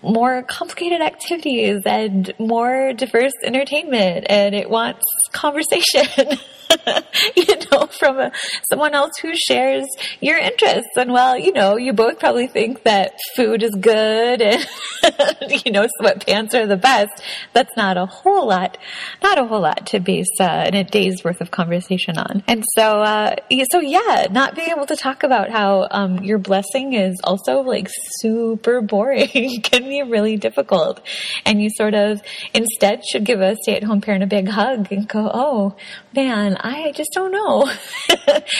more 0.02 0.42
complicated 0.42 1.00
activities 1.00 1.80
and 1.86 2.32
more 2.38 2.92
diverse 2.92 3.32
entertainment 3.44 4.26
and 4.28 4.54
it 4.54 4.68
wants 4.68 5.04
conversation 5.30 6.38
you 7.36 7.56
know 7.70 7.86
from 7.86 8.18
a, 8.18 8.32
someone 8.68 8.94
else 8.94 9.12
who 9.20 9.32
shares 9.34 9.86
your 10.20 10.38
interests. 10.38 10.90
And 10.96 11.12
well 11.12 11.38
you 11.38 11.52
know 11.52 11.76
you 11.76 11.92
both 11.92 12.18
probably 12.18 12.46
think 12.46 12.82
that 12.84 13.12
food 13.36 13.62
is 13.62 13.74
good 13.74 14.42
and 14.42 14.66
you 15.64 15.72
know 15.72 15.86
sweatpants 16.00 16.54
are 16.54 16.66
the 16.66 16.76
best. 16.76 17.22
That's 17.52 17.76
not 17.76 17.96
a 17.96 18.06
whole 18.06 18.48
lot 18.48 18.78
not 19.22 19.38
a 19.38 19.46
whole 19.46 19.60
lot 19.60 19.86
to 19.88 20.00
base 20.00 20.28
uh, 20.40 20.64
in 20.68 20.74
a 20.74 20.84
day's 20.84 21.24
worth 21.24 21.40
of 21.40 21.50
conversation 21.50 22.18
on. 22.18 22.42
And 22.46 22.64
so 22.74 23.00
uh, 23.00 23.36
so 23.70 23.80
yeah 23.80 24.26
not 24.30 24.54
being 24.54 24.70
able 24.70 24.86
to 24.86 24.96
talk 24.96 25.22
about 25.22 25.50
how 25.50 25.88
um, 25.90 26.18
your 26.24 26.38
blessing 26.38 26.94
is 26.94 27.20
also 27.24 27.60
like 27.60 27.88
super 28.20 28.80
boring. 28.80 29.60
Can 29.62 29.84
be 29.84 30.02
really 30.02 30.36
difficult. 30.36 31.00
And 31.44 31.62
you 31.62 31.70
sort 31.70 31.94
of 31.94 32.22
instead 32.54 33.02
should 33.10 33.24
give 33.24 33.40
a 33.40 33.56
stay 33.62 33.76
at 33.76 33.82
home 33.82 34.00
parent 34.00 34.24
a 34.24 34.26
big 34.26 34.48
hug 34.48 34.90
and 34.92 35.08
go, 35.08 35.30
oh 35.32 35.76
man, 36.14 36.56
I 36.62 36.92
just 36.92 37.10
don't 37.12 37.32
know 37.32 37.70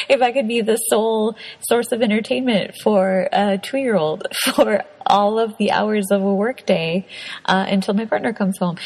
if 0.08 0.20
I 0.20 0.32
could 0.32 0.48
be 0.48 0.60
the 0.60 0.76
sole 0.76 1.36
source 1.60 1.92
of 1.92 2.02
entertainment 2.02 2.74
for 2.82 3.28
a 3.32 3.58
two 3.58 3.78
year 3.78 3.96
old 3.96 4.26
for 4.54 4.82
all 5.06 5.38
of 5.38 5.56
the 5.58 5.70
hours 5.70 6.08
of 6.10 6.22
a 6.22 6.34
workday 6.34 7.06
uh, 7.44 7.66
until 7.68 7.94
my 7.94 8.04
partner 8.04 8.32
comes 8.32 8.58
home 8.58 8.76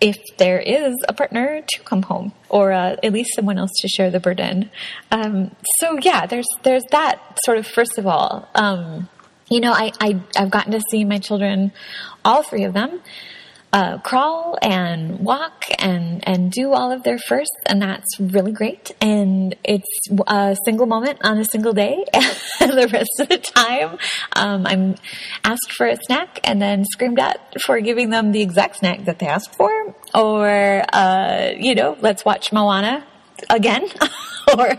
if 0.00 0.16
there 0.38 0.58
is 0.58 0.96
a 1.08 1.12
partner 1.12 1.60
to 1.68 1.80
come 1.82 2.02
home 2.02 2.32
or 2.48 2.72
uh, 2.72 2.96
at 3.02 3.12
least 3.12 3.34
someone 3.34 3.58
else 3.58 3.70
to 3.80 3.88
share 3.88 4.10
the 4.10 4.20
burden. 4.20 4.70
Um, 5.10 5.54
so 5.78 5.98
yeah, 6.00 6.26
there's 6.26 6.48
there's 6.62 6.84
that 6.90 7.20
sort 7.44 7.58
of 7.58 7.66
first 7.66 7.98
of 7.98 8.06
all. 8.06 8.48
Um, 8.54 9.08
you 9.50 9.60
know, 9.60 9.72
I, 9.72 9.90
I, 10.00 10.20
I've 10.36 10.50
gotten 10.50 10.72
to 10.72 10.80
see 10.90 11.04
my 11.04 11.18
children, 11.18 11.72
all 12.24 12.44
three 12.44 12.62
of 12.62 12.72
them, 12.72 13.00
uh, 13.72 13.98
crawl 13.98 14.58
and 14.62 15.20
walk 15.20 15.64
and 15.78 16.26
and 16.26 16.50
do 16.50 16.72
all 16.72 16.90
of 16.90 17.02
their 17.02 17.18
firsts, 17.18 17.56
and 17.66 17.80
that's 17.82 18.18
really 18.18 18.52
great. 18.52 18.90
And 19.00 19.54
it's 19.64 19.86
a 20.26 20.56
single 20.64 20.86
moment 20.86 21.20
on 21.22 21.38
a 21.38 21.44
single 21.44 21.72
day, 21.72 22.04
and 22.60 22.72
the 22.72 22.88
rest 22.92 23.10
of 23.20 23.28
the 23.28 23.38
time, 23.38 23.98
um, 24.34 24.66
I'm 24.66 24.96
asked 25.44 25.72
for 25.72 25.86
a 25.86 25.96
snack 25.96 26.40
and 26.44 26.60
then 26.60 26.84
screamed 26.84 27.18
at 27.18 27.60
for 27.64 27.80
giving 27.80 28.10
them 28.10 28.32
the 28.32 28.42
exact 28.42 28.76
snack 28.78 29.04
that 29.04 29.18
they 29.18 29.26
asked 29.26 29.54
for, 29.54 29.94
or 30.14 30.84
uh, 30.92 31.50
you 31.56 31.74
know, 31.74 31.96
let's 32.00 32.24
watch 32.24 32.52
Moana 32.52 33.06
again 33.48 33.88
or 34.58 34.74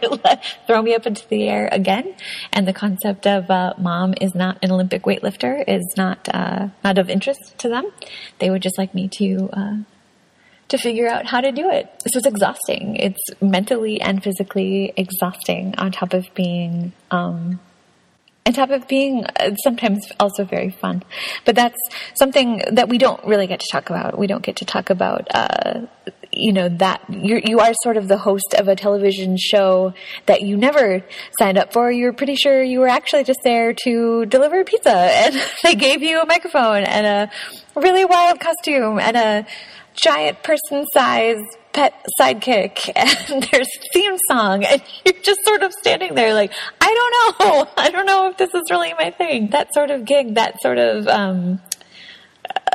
throw 0.67 0.81
me 0.81 0.93
up 0.95 1.05
into 1.05 1.27
the 1.27 1.47
air 1.47 1.69
again. 1.71 2.15
And 2.51 2.67
the 2.67 2.73
concept 2.73 3.25
of 3.27 3.49
uh, 3.49 3.73
mom 3.77 4.13
is 4.19 4.35
not 4.35 4.57
an 4.61 4.71
Olympic 4.71 5.03
weightlifter 5.03 5.63
is 5.67 5.93
not 5.97 6.27
uh, 6.33 6.69
not 6.83 6.97
of 6.97 7.09
interest 7.09 7.57
to 7.59 7.69
them. 7.69 7.91
They 8.39 8.49
would 8.49 8.61
just 8.61 8.77
like 8.77 8.93
me 8.93 9.07
to 9.19 9.49
uh, 9.53 9.77
to 10.69 10.77
figure 10.77 11.07
out 11.07 11.25
how 11.25 11.41
to 11.41 11.51
do 11.51 11.69
it. 11.69 11.89
So 12.07 12.17
it's 12.17 12.27
exhausting. 12.27 12.95
It's 12.95 13.19
mentally 13.41 13.99
and 13.99 14.23
physically 14.23 14.93
exhausting 14.95 15.75
on 15.77 15.91
top 15.91 16.13
of 16.13 16.33
being 16.33 16.93
um, 17.11 17.59
on 18.45 18.53
top 18.53 18.71
of 18.71 18.87
being 18.87 19.25
uh, 19.25 19.55
sometimes 19.63 20.07
also 20.19 20.43
very 20.43 20.69
fun. 20.69 21.03
But 21.45 21.55
that's 21.55 21.79
something 22.15 22.61
that 22.71 22.89
we 22.89 22.97
don't 22.97 23.23
really 23.25 23.47
get 23.47 23.59
to 23.59 23.67
talk 23.71 23.89
about. 23.89 24.17
We 24.17 24.27
don't 24.27 24.43
get 24.43 24.57
to 24.57 24.65
talk 24.65 24.89
about, 24.89 25.27
uh, 25.33 25.81
you 26.31 26.51
know, 26.51 26.69
that 26.69 27.03
you're, 27.09 27.39
you 27.39 27.59
are 27.59 27.73
sort 27.83 27.97
of 27.97 28.07
the 28.07 28.17
host 28.17 28.55
of 28.57 28.67
a 28.67 28.75
television 28.75 29.37
show 29.37 29.93
that 30.25 30.41
you 30.41 30.57
never 30.57 31.05
signed 31.37 31.57
up 31.57 31.71
for. 31.71 31.91
You're 31.91 32.13
pretty 32.13 32.35
sure 32.35 32.63
you 32.63 32.79
were 32.79 32.87
actually 32.87 33.25
just 33.25 33.41
there 33.43 33.73
to 33.83 34.25
deliver 34.25 34.63
pizza 34.63 34.89
and 34.95 35.35
they 35.63 35.75
gave 35.75 36.01
you 36.01 36.21
a 36.21 36.25
microphone 36.25 36.83
and 36.83 37.05
a 37.05 37.79
really 37.79 38.05
wild 38.05 38.39
costume 38.39 38.99
and 38.99 39.17
a 39.17 39.45
giant 39.93 40.41
person 40.43 40.85
size 40.93 41.41
pet 41.73 41.93
sidekick 42.19 42.89
and 42.95 43.43
there's 43.51 43.69
theme 43.93 44.17
song 44.27 44.63
and 44.63 44.81
you're 45.05 45.21
just 45.21 45.39
sort 45.45 45.63
of 45.63 45.71
standing 45.73 46.15
there 46.15 46.33
like 46.33 46.51
i 46.81 46.85
don't 46.85 47.39
know. 47.39 47.67
I 47.77 47.89
don't 47.89 48.05
know 48.05 48.29
if 48.29 48.37
this 48.37 48.53
is 48.53 48.69
really 48.69 48.93
my 48.93 49.11
thing. 49.11 49.49
That 49.49 49.73
sort 49.73 49.91
of 49.91 50.05
gig 50.05 50.35
that 50.35 50.61
sort 50.61 50.77
of 50.77 51.07
um, 51.07 51.61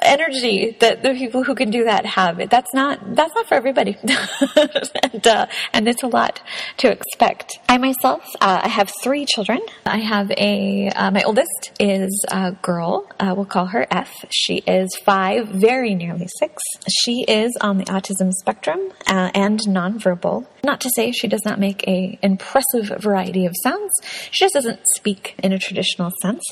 energy 0.02 0.76
that 0.80 1.02
the 1.02 1.14
people 1.14 1.42
who 1.42 1.54
can 1.54 1.70
do 1.70 1.84
that 1.84 2.06
have. 2.06 2.48
That's 2.50 2.72
not 2.74 3.14
that's 3.14 3.34
not 3.34 3.46
for 3.48 3.54
everybody, 3.54 3.96
and 4.56 5.26
uh, 5.26 5.46
and 5.72 5.88
it's 5.88 6.02
a 6.02 6.08
lot 6.08 6.40
to 6.78 6.90
expect. 6.90 7.58
I 7.68 7.78
myself, 7.78 8.22
uh, 8.40 8.60
I 8.64 8.68
have 8.68 8.90
three 9.02 9.26
children. 9.26 9.60
I 9.84 9.98
have 9.98 10.30
a 10.32 10.90
uh, 10.94 11.10
my 11.10 11.22
oldest 11.22 11.72
is 11.80 12.24
a 12.28 12.52
girl. 12.52 13.06
Uh, 13.18 13.34
we'll 13.36 13.46
call 13.46 13.66
her 13.66 13.86
F. 13.90 14.24
She 14.30 14.56
is 14.66 14.94
five, 15.04 15.48
very 15.48 15.94
nearly 15.94 16.28
six. 16.38 16.62
She 16.90 17.24
is 17.26 17.56
on 17.60 17.78
the 17.78 17.84
autism 17.84 18.32
spectrum 18.32 18.80
uh, 19.06 19.30
and 19.34 19.60
nonverbal. 19.60 20.46
Not 20.64 20.80
to 20.80 20.90
say 20.96 21.12
she 21.12 21.28
does 21.28 21.44
not 21.44 21.60
make 21.60 21.86
a 21.86 22.18
impressive 22.22 22.92
variety 23.00 23.46
of 23.46 23.54
sounds. 23.62 23.92
She 24.30 24.44
just 24.44 24.54
doesn't 24.54 24.80
speak 24.96 25.36
in 25.42 25.52
a 25.52 25.58
traditional 25.58 26.10
sense, 26.22 26.42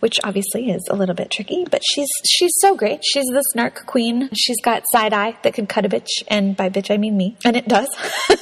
which 0.00 0.20
obviously 0.22 0.70
is 0.70 0.86
a 0.90 0.94
little 0.94 1.14
bit 1.14 1.30
tricky. 1.30 1.64
But 1.68 1.82
she's 1.84 2.08
she's 2.24 2.54
so 2.60 2.76
great. 2.76 2.93
She's 3.02 3.26
the 3.26 3.42
snark 3.52 3.86
queen. 3.86 4.30
She's 4.34 4.60
got 4.62 4.82
side 4.92 5.12
eye 5.12 5.36
that 5.42 5.54
could 5.54 5.68
cut 5.68 5.84
a 5.84 5.88
bitch, 5.88 6.08
and 6.28 6.56
by 6.56 6.68
bitch 6.68 6.90
I 6.92 6.96
mean 6.96 7.16
me, 7.16 7.36
and 7.44 7.56
it 7.56 7.66
does. 7.66 7.88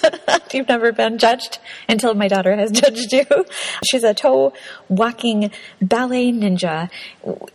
You've 0.53 0.69
never 0.69 0.93
been 0.93 1.19
judged 1.19 1.59
until 1.89 2.15
my 2.15 2.29
daughter 2.29 2.55
has 2.57 2.71
judged 2.83 3.13
you. 3.13 3.25
She's 3.89 4.05
a 4.05 4.15
toe 4.15 4.53
walking 4.89 5.51
ballet 5.81 6.33
ninja 6.33 6.91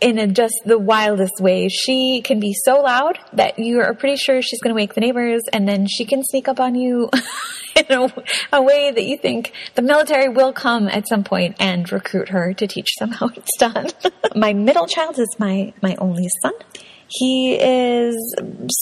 in 0.00 0.18
a, 0.18 0.26
just 0.26 0.54
the 0.64 0.78
wildest 0.78 1.40
way. 1.40 1.68
She 1.68 2.22
can 2.22 2.40
be 2.40 2.54
so 2.64 2.80
loud 2.80 3.18
that 3.34 3.58
you 3.58 3.80
are 3.80 3.94
pretty 3.94 4.16
sure 4.16 4.42
she's 4.42 4.60
going 4.60 4.74
to 4.74 4.76
wake 4.76 4.94
the 4.94 5.00
neighbors, 5.00 5.42
and 5.52 5.68
then 5.68 5.86
she 5.86 6.04
can 6.04 6.22
sneak 6.24 6.48
up 6.48 6.60
on 6.60 6.74
you. 6.74 7.10
in 7.88 7.96
a, 7.96 8.12
a, 8.52 8.62
way 8.62 8.90
that 8.90 9.04
you 9.04 9.16
think 9.16 9.52
the 9.74 9.82
military 9.82 10.28
will 10.28 10.52
come 10.52 10.88
at 10.88 11.08
some 11.08 11.24
point 11.24 11.56
and 11.58 11.90
recruit 11.92 12.28
her 12.30 12.52
to 12.54 12.66
teach 12.66 12.96
them 12.98 13.10
how 13.12 13.28
it's 13.36 13.56
done. 13.58 13.88
my 14.34 14.52
middle 14.52 14.86
child 14.86 15.18
is 15.18 15.34
my, 15.38 15.72
my 15.82 15.96
only 15.96 16.28
son. 16.42 16.52
He 17.08 17.54
is 17.54 18.34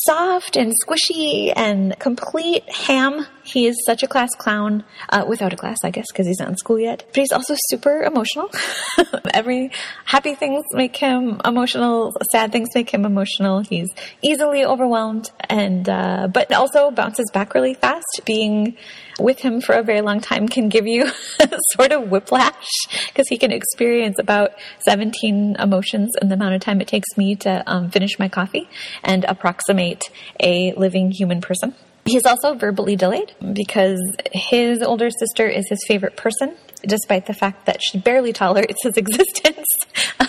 soft 0.05 0.57
and 0.57 0.73
squishy 0.85 1.53
and 1.55 1.97
complete 1.99 2.69
ham. 2.73 3.27
He 3.47 3.67
is 3.67 3.77
such 3.87 4.03
a 4.03 4.09
class 4.09 4.35
clown, 4.35 4.85
uh, 5.09 5.25
without 5.27 5.53
a 5.53 5.57
class, 5.57 5.79
I 5.85 5.91
guess, 5.91 6.07
because 6.11 6.27
he's 6.27 6.41
not 6.41 6.49
in 6.49 6.57
school 6.57 6.81
yet. 6.81 7.05
But 7.07 7.17
he's 7.17 7.33
also 7.33 7.55
super 7.69 8.03
emotional. 8.03 8.51
Every 9.35 9.71
happy 10.05 10.35
things 10.35 10.65
make 10.73 10.97
him 10.97 11.41
emotional. 11.45 12.13
Sad 12.33 12.51
things 12.51 12.69
make 12.75 12.91
him 12.91 13.05
emotional. 13.05 13.61
He's 13.61 13.89
easily 14.21 14.65
overwhelmed 14.65 15.31
and, 15.49 15.89
uh, 15.89 16.29
but 16.33 16.53
also 16.53 16.91
bounces 16.91 17.31
back 17.33 17.55
really 17.55 17.75
fast. 17.75 18.21
Being 18.25 18.77
with 19.21 19.39
him 19.39 19.61
for 19.61 19.75
a 19.75 19.83
very 19.83 20.01
long 20.01 20.21
time 20.21 20.49
can 20.49 20.69
give 20.69 20.87
you 20.87 21.09
sort 21.73 21.93
of 21.93 22.11
whiplash 22.11 22.69
because 23.09 23.29
he 23.29 23.39
can 23.39 23.53
experience 23.53 24.19
about 24.19 24.51
17 24.85 25.57
emotions 25.59 26.13
in 26.21 26.29
the 26.29 26.35
amount 26.35 26.55
of 26.55 26.61
time 26.61 26.81
it 26.81 26.89
takes 26.89 27.17
me 27.17 27.37
to 27.37 27.63
um, 27.67 27.91
finish 27.91 28.19
my 28.19 28.29
coffee 28.29 28.69
and 29.03 29.25
approximate 29.25 30.05
a 30.41 30.73
living 30.75 31.13
human 31.13 31.41
person. 31.41 31.75
He's 32.07 32.25
also 32.25 32.55
verbally 32.55 32.95
delayed 32.95 33.35
because 33.53 34.01
his 34.33 34.81
older 34.81 35.11
sister 35.11 35.49
is 35.49 35.69
his 35.69 35.85
favorite 35.89 36.17
person, 36.17 36.57
despite 36.83 37.27
the 37.27 37.35
fact 37.35 37.67
that 37.67 37.81
she 37.83 37.99
barely 37.99 38.33
tolerates 38.33 38.83
his 38.83 38.97
existence. 38.97 39.67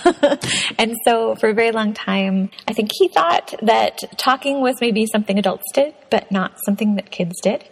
and 0.80 0.96
so, 1.06 1.36
for 1.36 1.50
a 1.50 1.54
very 1.54 1.72
long 1.72 1.94
time, 1.94 2.50
I 2.68 2.74
think 2.74 2.90
he 2.94 3.10
thought 3.10 3.54
that 3.62 4.00
talking 4.18 4.60
was 4.60 4.82
maybe 4.82 5.06
something 5.06 5.38
adults 5.38 5.66
did, 5.74 5.94
but 6.10 6.32
not 6.32 6.54
something 6.66 6.96
that 6.96 7.12
kids 7.12 7.40
did. 7.42 7.64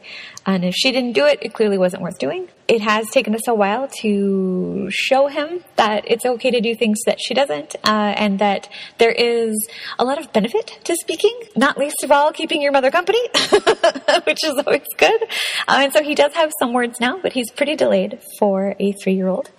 And 0.46 0.64
if 0.64 0.76
she 0.76 0.92
didn't 0.92 1.14
do 1.14 1.26
it, 1.26 1.40
it 1.42 1.54
clearly 1.54 1.78
wasn't 1.78 2.04
worth 2.04 2.20
doing. 2.20 2.50
It 2.68 2.82
has 2.82 3.10
taken 3.10 3.34
us 3.34 3.48
a 3.48 3.54
while 3.54 3.88
to 4.02 4.88
show 4.92 5.28
him 5.28 5.64
that 5.76 6.04
it's 6.10 6.26
okay 6.26 6.52
to 6.52 6.62
do 6.62 6.76
things 6.76 7.00
that 7.08 7.20
she 7.20 7.34
doesn't, 7.34 7.76
uh, 7.84 8.14
and 8.16 8.38
that 8.40 8.70
there 9.00 9.12
is 9.12 9.68
a 9.98 10.06
lot 10.06 10.20
of 10.20 10.32
benefit 10.34 10.80
to 10.84 10.96
speaking, 10.96 11.36
not 11.56 11.78
least 11.78 12.04
of 12.04 12.12
all 12.12 12.32
keeping 12.32 12.62
your 12.62 12.72
mother 12.72 12.92
company, 12.92 13.22
which 14.26 14.44
is 14.44 14.54
always 14.66 14.86
good. 14.98 15.24
Uh, 15.68 15.80
and 15.80 15.94
so 15.94 16.04
he 16.04 16.14
does 16.14 16.34
have 16.34 16.52
some 16.60 16.74
words 16.74 17.00
now, 17.00 17.20
but 17.22 17.34
he's 17.34 17.50
pretty 17.52 17.76
delayed 17.76 18.20
for 18.38 18.76
a 18.80 18.92
three 19.04 19.14
year 19.14 19.28
old. 19.28 19.50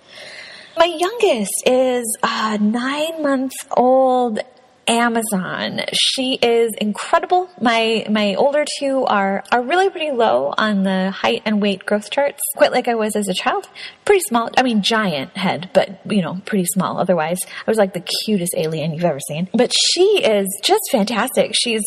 My 0.77 0.85
youngest 0.85 1.63
is 1.65 2.17
uh, 2.23 2.57
nine 2.61 3.21
months 3.23 3.55
old 3.75 4.39
Amazon. 4.87 5.81
She 5.93 6.39
is 6.41 6.73
incredible. 6.79 7.49
My 7.59 8.05
my 8.09 8.35
older 8.35 8.65
two 8.79 9.05
are 9.05 9.43
are 9.51 9.61
really 9.61 9.89
pretty 9.89 10.11
low 10.11 10.53
on 10.57 10.83
the 10.83 11.11
height 11.11 11.41
and 11.45 11.61
weight 11.61 11.85
growth 11.85 12.09
charts, 12.09 12.41
quite 12.55 12.71
like 12.71 12.87
I 12.87 12.95
was 12.95 13.15
as 13.15 13.27
a 13.27 13.33
child. 13.33 13.67
Pretty 14.05 14.21
small. 14.21 14.49
I 14.57 14.63
mean, 14.63 14.81
giant 14.81 15.35
head, 15.35 15.69
but 15.73 15.99
you 16.09 16.21
know, 16.21 16.41
pretty 16.45 16.65
small. 16.65 16.97
Otherwise, 16.97 17.39
I 17.45 17.69
was 17.69 17.77
like 17.77 17.93
the 17.93 18.05
cutest 18.25 18.53
alien 18.55 18.93
you've 18.93 19.03
ever 19.03 19.19
seen. 19.19 19.49
But 19.53 19.73
she 19.73 20.23
is 20.23 20.47
just 20.63 20.83
fantastic. 20.91 21.51
She's 21.53 21.83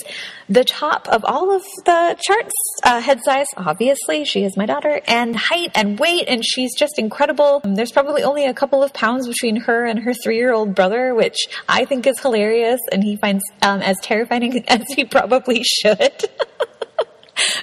the 0.49 0.65
top 0.65 1.09
of 1.09 1.25
all 1.25 1.55
of 1.55 1.63
the 1.87 2.17
charts. 2.21 2.55
Uh, 2.85 3.01
head 3.01 3.21
size, 3.25 3.47
obviously, 3.57 4.25
she 4.25 4.45
is 4.45 4.57
my 4.57 4.67
daughter, 4.67 5.01
and 5.07 5.35
height 5.37 5.71
and 5.75 5.99
weight, 5.99 6.25
and 6.29 6.45
she's 6.45 6.75
just 6.77 6.99
incredible. 6.99 7.61
There's 7.65 7.93
probably 7.93 8.23
only 8.23 8.47
a 8.47 8.55
couple 8.55 8.83
of 8.83 8.93
pounds 8.93 9.27
between 9.27 9.57
her 9.57 9.87
and 9.87 9.99
her 10.01 10.13
three 10.13 10.37
year 10.37 10.53
old 10.53 10.75
brother, 10.75 11.15
which 11.15 11.39
I 11.69 11.85
think 11.85 12.07
is 12.07 12.21
hilarious 12.21 12.81
and 12.93 13.03
he 13.03 13.17
finds 13.17 13.43
um, 13.63 13.81
as 13.81 13.97
terrifying 14.01 14.65
as 14.69 14.85
he 14.95 15.05
probably 15.05 15.63
should. 15.63 16.25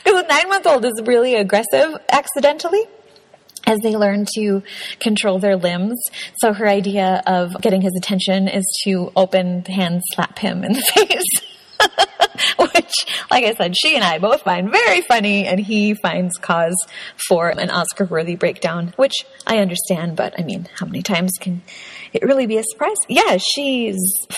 Because 0.03 0.23
a 0.23 0.27
nine 0.27 0.49
month 0.49 0.65
old 0.65 0.85
is 0.85 0.99
really 1.05 1.35
aggressive 1.35 1.99
accidentally 2.09 2.81
as 3.67 3.79
they 3.81 3.95
learn 3.95 4.25
to 4.35 4.63
control 4.99 5.39
their 5.39 5.55
limbs. 5.55 5.99
So 6.37 6.53
her 6.53 6.67
idea 6.67 7.21
of 7.27 7.61
getting 7.61 7.81
his 7.81 7.93
attention 7.97 8.47
is 8.47 8.65
to 8.85 9.11
open 9.15 9.65
hand 9.65 10.01
slap 10.13 10.39
him 10.39 10.63
in 10.63 10.73
the 10.73 10.81
face. 10.95 11.43
Which, 12.57 12.93
like 13.29 13.43
I 13.45 13.53
said, 13.53 13.75
she 13.77 13.95
and 13.95 14.03
I 14.03 14.17
both 14.17 14.41
find 14.41 14.71
very 14.71 15.01
funny, 15.01 15.45
and 15.45 15.59
he 15.59 15.93
finds 15.93 16.35
cause 16.37 16.75
for 17.27 17.49
an 17.49 17.69
Oscar 17.69 18.05
worthy 18.05 18.35
breakdown, 18.35 18.93
which 18.95 19.13
I 19.45 19.59
understand, 19.59 20.15
but 20.15 20.39
I 20.39 20.43
mean, 20.43 20.67
how 20.79 20.87
many 20.87 21.03
times 21.03 21.33
can 21.39 21.61
it 22.17 22.25
really 22.25 22.45
be 22.45 22.57
a 22.57 22.63
surprise? 22.63 22.97
Yeah, 23.07 23.37
she's 23.37 23.97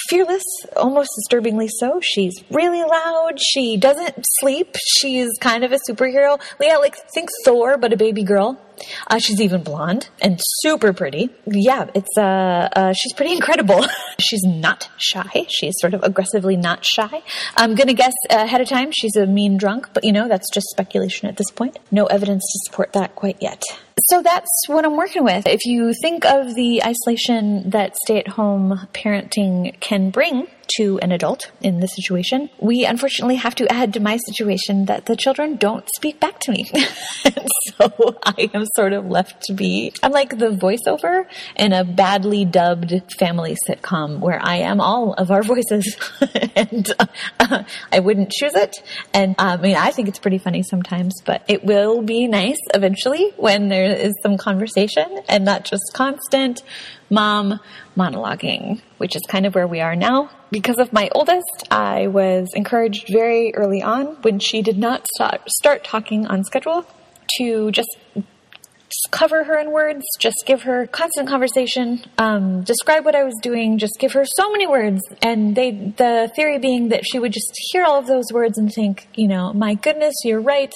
fearless, 0.10 0.44
almost 0.76 1.10
disturbingly 1.16 1.68
so. 1.80 2.00
She's 2.02 2.34
really 2.52 2.84
loud. 2.84 3.40
She 3.40 3.78
doesn't 3.78 4.24
sleep. 4.40 4.76
She's 5.00 5.30
kind 5.40 5.64
of 5.64 5.72
a 5.72 5.80
superhero. 5.90 6.40
Yeah, 6.60 6.78
like 6.78 6.96
think 7.14 7.30
Thor, 7.46 7.78
but 7.78 7.94
a 7.94 7.98
baby 7.98 8.24
girl. 8.24 8.60
Uh, 9.08 9.20
she's 9.20 9.42
even 9.42 9.64
blonde 9.64 10.10
and 10.22 10.40
super 10.62 10.94
pretty. 10.94 11.30
Yeah, 11.46 11.90
it's 11.94 12.18
uh, 12.18 12.70
uh 12.76 12.94
she's 12.94 13.14
pretty 13.14 13.34
incredible. 13.34 13.86
she's 14.20 14.44
not 14.44 14.90
shy. 14.98 15.46
She's 15.50 15.76
sort 15.80 15.94
of 15.94 16.04
aggressively 16.04 16.56
not 16.56 16.86
shy. 16.86 17.22
I'm 17.56 17.76
gonna 17.76 17.94
guess 17.94 18.14
ahead 18.30 18.62
of 18.62 18.68
time 18.68 18.92
she's 18.92 19.16
a 19.16 19.26
mean 19.26 19.58
drunk, 19.58 19.90
but 19.94 20.04
you 20.04 20.12
know 20.12 20.28
that's 20.28 20.50
just 20.54 20.68
speculation 20.68 21.28
at 21.28 21.38
this 21.38 21.52
point. 21.52 21.78
No 21.92 22.06
evidence 22.06 22.44
to 22.44 22.60
support 22.70 22.94
that 22.94 23.16
quite 23.16 23.38
yet. 23.42 23.64
so 24.10 24.22
that's 24.22 24.50
what 24.68 24.86
I'm 24.86 24.98
working 24.98 25.24
with. 25.24 25.46
If 25.48 25.66
you 25.66 25.94
think 26.02 26.26
of 26.26 26.56
the 26.56 26.84
isolation 26.84 27.70
that 27.72 27.96
stay 27.98 28.20
at 28.20 28.28
home 28.28 28.88
parenting 28.94 29.80
can 29.80 30.10
bring 30.10 30.48
to 30.78 31.00
an 31.00 31.12
adult 31.12 31.52
in 31.62 31.80
this 31.80 31.96
situation, 31.96 32.50
we 32.60 32.86
unfortunately 32.86 33.36
have 33.36 33.56
to 33.56 33.72
add 33.72 33.94
to 33.94 34.00
my 34.00 34.18
situation 34.18 34.86
that 34.86 35.06
the 35.06 35.16
children 35.16 35.56
don't 35.56 35.88
speak 35.96 36.20
back 36.20 36.40
to 36.40 36.52
me. 36.52 36.66
so 37.64 38.18
I 38.24 38.50
am 38.54 38.66
sort 38.76 38.94
of 38.94 39.06
left 39.06 39.44
to 39.44 39.54
be, 39.54 39.94
I'm 40.04 40.12
like 40.12 40.38
the 40.38 40.50
voiceover 40.50 41.26
in 41.56 41.74
a 41.74 41.84
badly 41.84 42.46
dubbed 42.46 42.94
family 43.18 43.56
sitcom 43.68 44.20
where 44.20 44.40
I 44.42 44.58
am 44.58 44.80
all 44.80 45.14
of 45.14 45.32
our 45.32 45.44
voices 45.44 45.98
and 46.56 46.92
uh, 47.40 47.64
I 47.92 48.00
wouldn't 48.00 48.32
choose 48.32 48.56
it. 48.56 48.84
And 49.14 49.36
uh, 49.38 49.58
I 49.58 49.58
mean, 49.58 49.76
I 49.76 49.92
think 49.92 50.08
it's 50.08 50.20
pretty 50.20 50.38
funny 50.38 50.64
sometimes, 50.64 51.22
but 51.26 51.44
it 51.48 51.64
will 51.64 52.02
be 52.02 52.28
nice 52.28 52.60
eventually 52.74 53.32
when 53.38 53.70
there 53.70 53.96
is 53.96 54.14
some 54.22 54.38
conversation 54.38 55.22
and 55.28 55.46
not 55.46 55.66
just 55.66 55.84
constant 55.94 56.64
mom 57.10 57.60
monologuing, 57.98 58.82
which 59.00 59.16
is 59.16 59.22
kind 59.28 59.46
of 59.46 59.56
where 59.56 59.68
we 59.68 59.82
are 59.82 59.96
now. 59.96 60.30
Because 60.52 60.78
of 60.78 60.94
my 60.94 61.10
oldest, 61.14 61.68
I 61.72 62.08
was 62.08 62.50
encouraged 62.54 63.08
very 63.12 63.54
early 63.56 63.82
on 63.82 64.18
when 64.22 64.40
she 64.40 64.62
did 64.62 64.78
not 64.78 65.08
start, 65.08 65.84
talking 65.84 66.28
on 66.28 66.44
schedule 66.44 66.86
to 67.38 67.72
just 67.72 67.98
cover 69.12 69.44
her 69.44 69.58
in 69.60 69.72
words, 69.72 70.04
just 70.20 70.44
give 70.46 70.64
her 70.64 70.88
constant 70.88 71.30
conversation, 71.30 72.04
um, 72.18 72.64
describe 72.64 73.06
what 73.06 73.16
I 73.16 73.24
was 73.24 73.36
doing, 73.42 73.78
just 73.78 74.00
give 74.00 74.14
her 74.14 74.26
so 74.26 74.52
many 74.52 74.68
words. 74.68 75.02
And 75.22 75.56
they, 75.56 75.72
the 75.72 76.32
theory 76.36 76.58
being 76.58 76.90
that 76.90 77.04
she 77.06 77.20
would 77.20 77.32
just 77.32 77.52
hear 77.72 77.84
all 77.86 78.00
of 78.00 78.08
those 78.08 78.26
words 78.34 78.58
and 78.58 78.72
think, 78.72 79.08
you 79.16 79.28
know, 79.28 79.54
my 79.54 79.76
goodness, 79.76 80.16
you're 80.24 80.42
right. 80.42 80.74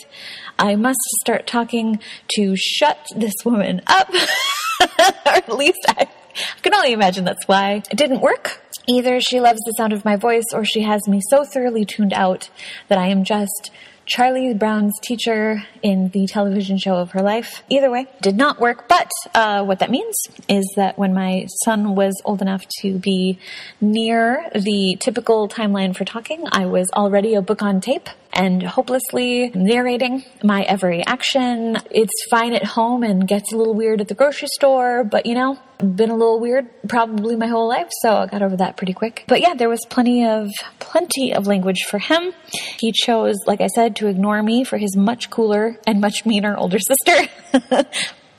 I 0.60 0.76
must 0.76 1.00
start 1.22 1.48
talking 1.48 2.00
to 2.36 2.56
shut 2.56 3.06
this 3.16 3.34
woman 3.44 3.82
up. 3.88 4.14
or 5.26 5.32
at 5.34 5.58
least 5.58 5.80
I 5.88 6.08
I 6.36 6.60
can 6.62 6.74
only 6.74 6.94
imagine 6.94 7.26
that's 7.26 7.48
why 7.48 7.84
it 7.90 7.98
didn't 7.98 8.22
work. 8.22 8.62
Either 8.88 9.22
she 9.22 9.40
loves 9.40 9.60
the 9.66 9.74
sound 9.78 9.94
of 9.94 10.04
my 10.04 10.16
voice 10.16 10.46
or 10.54 10.66
she 10.66 10.82
has 10.82 11.08
me 11.08 11.22
so 11.30 11.44
thoroughly 11.46 11.86
tuned 11.86 12.14
out 12.14 12.50
that 12.90 12.98
I 12.98 13.08
am 13.08 13.24
just 13.24 13.72
Charlie 14.06 14.54
Brown's 14.54 15.00
teacher 15.02 15.64
in 15.82 16.10
the 16.10 16.28
television 16.28 16.78
show 16.78 16.96
of 16.96 17.12
her 17.12 17.22
life. 17.22 17.64
Either 17.70 17.90
way, 17.90 18.08
did 18.22 18.36
not 18.36 18.60
work. 18.60 18.90
But 18.90 19.10
uh, 19.34 19.64
what 19.64 19.80
that 19.80 19.90
means 19.90 20.16
is 20.50 20.66
that 20.76 20.98
when 20.98 21.14
my 21.14 21.48
son 21.64 21.96
was 21.96 22.22
old 22.26 22.42
enough 22.42 22.66
to 22.82 22.98
be 22.98 23.40
near 23.80 24.50
the 24.54 24.98
typical 25.00 25.48
timeline 25.48 25.96
for 25.96 26.04
talking, 26.04 26.44
I 26.52 26.66
was 26.66 26.90
already 26.94 27.36
a 27.36 27.42
book 27.42 27.62
on 27.62 27.80
tape 27.80 28.10
and 28.34 28.64
hopelessly 28.64 29.52
narrating 29.54 30.24
my 30.44 30.64
every 30.64 31.06
action. 31.06 31.78
It's 31.92 32.26
fine 32.30 32.54
at 32.54 32.66
home 32.66 33.04
and 33.04 33.28
gets 33.28 33.54
a 33.54 33.58
little 33.58 33.74
weird 33.74 34.02
at 34.02 34.08
the 34.08 34.16
grocery 34.16 34.48
store, 34.50 35.04
but 35.04 35.26
you 35.26 35.36
know, 35.36 35.58
been 35.78 36.10
a 36.10 36.16
little 36.16 36.40
weird 36.40 36.70
probably 36.88 37.36
my 37.36 37.48
whole 37.48 37.68
life, 37.68 37.90
so 38.02 38.16
I 38.16 38.28
got 38.28 38.42
over 38.42 38.58
that 38.58 38.78
pretty 38.78 38.94
quick. 38.94 39.26
But 39.28 39.42
yeah, 39.42 39.54
there 39.54 39.70
was 39.70 39.86
plenty 39.90 40.26
of 40.26 40.50
plenty 40.80 41.34
of 41.34 41.48
language 41.48 41.84
for 41.90 42.00
him. 42.00 42.34
He 42.80 42.92
chose, 42.92 43.36
like 43.46 43.62
I 43.62 43.68
said, 43.68 43.96
to 43.98 44.08
ignore 44.08 44.42
me 44.42 44.64
for 44.64 44.78
his 44.78 44.96
much 44.96 45.30
cooler 45.30 45.78
and 45.86 46.02
much 46.02 46.26
meaner 46.26 46.56
older 46.56 46.80
sister. 47.06 47.86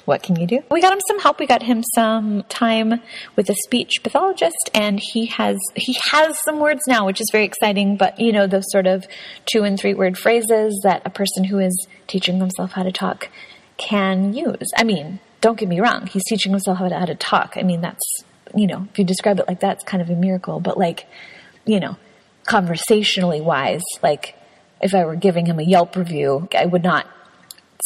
What 0.04 0.23
can 0.23 0.38
you 0.38 0.46
do? 0.46 0.61
We 0.70 0.80
got 0.80 0.92
him 0.92 1.00
some 1.06 1.18
help. 1.18 1.38
We 1.38 1.46
got 1.46 1.62
him 1.62 1.82
some 1.94 2.42
time 2.49 3.00
with 3.37 3.49
a 3.49 3.54
speech 3.64 4.02
pathologist 4.02 4.70
and 4.75 5.00
he 5.00 5.26
has, 5.26 5.58
he 5.75 5.96
has 6.11 6.38
some 6.44 6.58
words 6.58 6.82
now, 6.87 7.06
which 7.06 7.20
is 7.20 7.28
very 7.32 7.44
exciting. 7.44 7.96
But 7.96 8.20
you 8.20 8.32
know, 8.32 8.46
those 8.46 8.70
sort 8.70 8.87
of 8.87 9.06
two 9.46 9.64
and 9.64 9.78
three 9.78 9.94
word 9.94 10.18
phrases 10.18 10.78
that 10.84 11.02
a 11.04 11.11
person 11.11 11.44
who 11.44 11.58
is 11.58 11.87
teaching 12.06 12.38
themselves 12.38 12.73
how 12.73 12.82
to 12.82 12.92
talk 12.92 13.28
can 13.76 14.34
use. 14.34 14.70
I 14.76 14.84
mean, 14.84 15.20
don't 15.40 15.58
get 15.58 15.68
me 15.68 15.80
wrong. 15.80 16.06
He's 16.06 16.25
teaching 16.25 16.52
himself 16.52 16.78
how 16.78 16.88
to, 16.88 16.99
how 16.99 17.06
to 17.06 17.14
talk. 17.14 17.54
I 17.56 17.62
mean, 17.62 17.80
that's, 17.80 18.25
you 18.54 18.66
know, 18.66 18.87
if 18.90 18.99
you 18.99 19.04
describe 19.04 19.38
it 19.38 19.49
like 19.49 19.61
that, 19.61 19.76
it's 19.76 19.84
kind 19.84 20.02
of 20.02 20.11
a 20.11 20.14
miracle. 20.14 20.61
But 20.61 20.78
like, 20.78 21.06
you 21.64 21.80
know, 21.80 21.96
conversationally 22.46 23.40
wise, 23.40 23.82
like 24.02 24.37
if 24.80 24.94
I 24.94 25.04
were 25.04 25.16
giving 25.16 25.46
him 25.46 25.58
a 25.58 25.62
Yelp 25.62 25.96
review, 25.96 26.49
I 26.56 26.66
would 26.66 26.82
not 26.82 27.06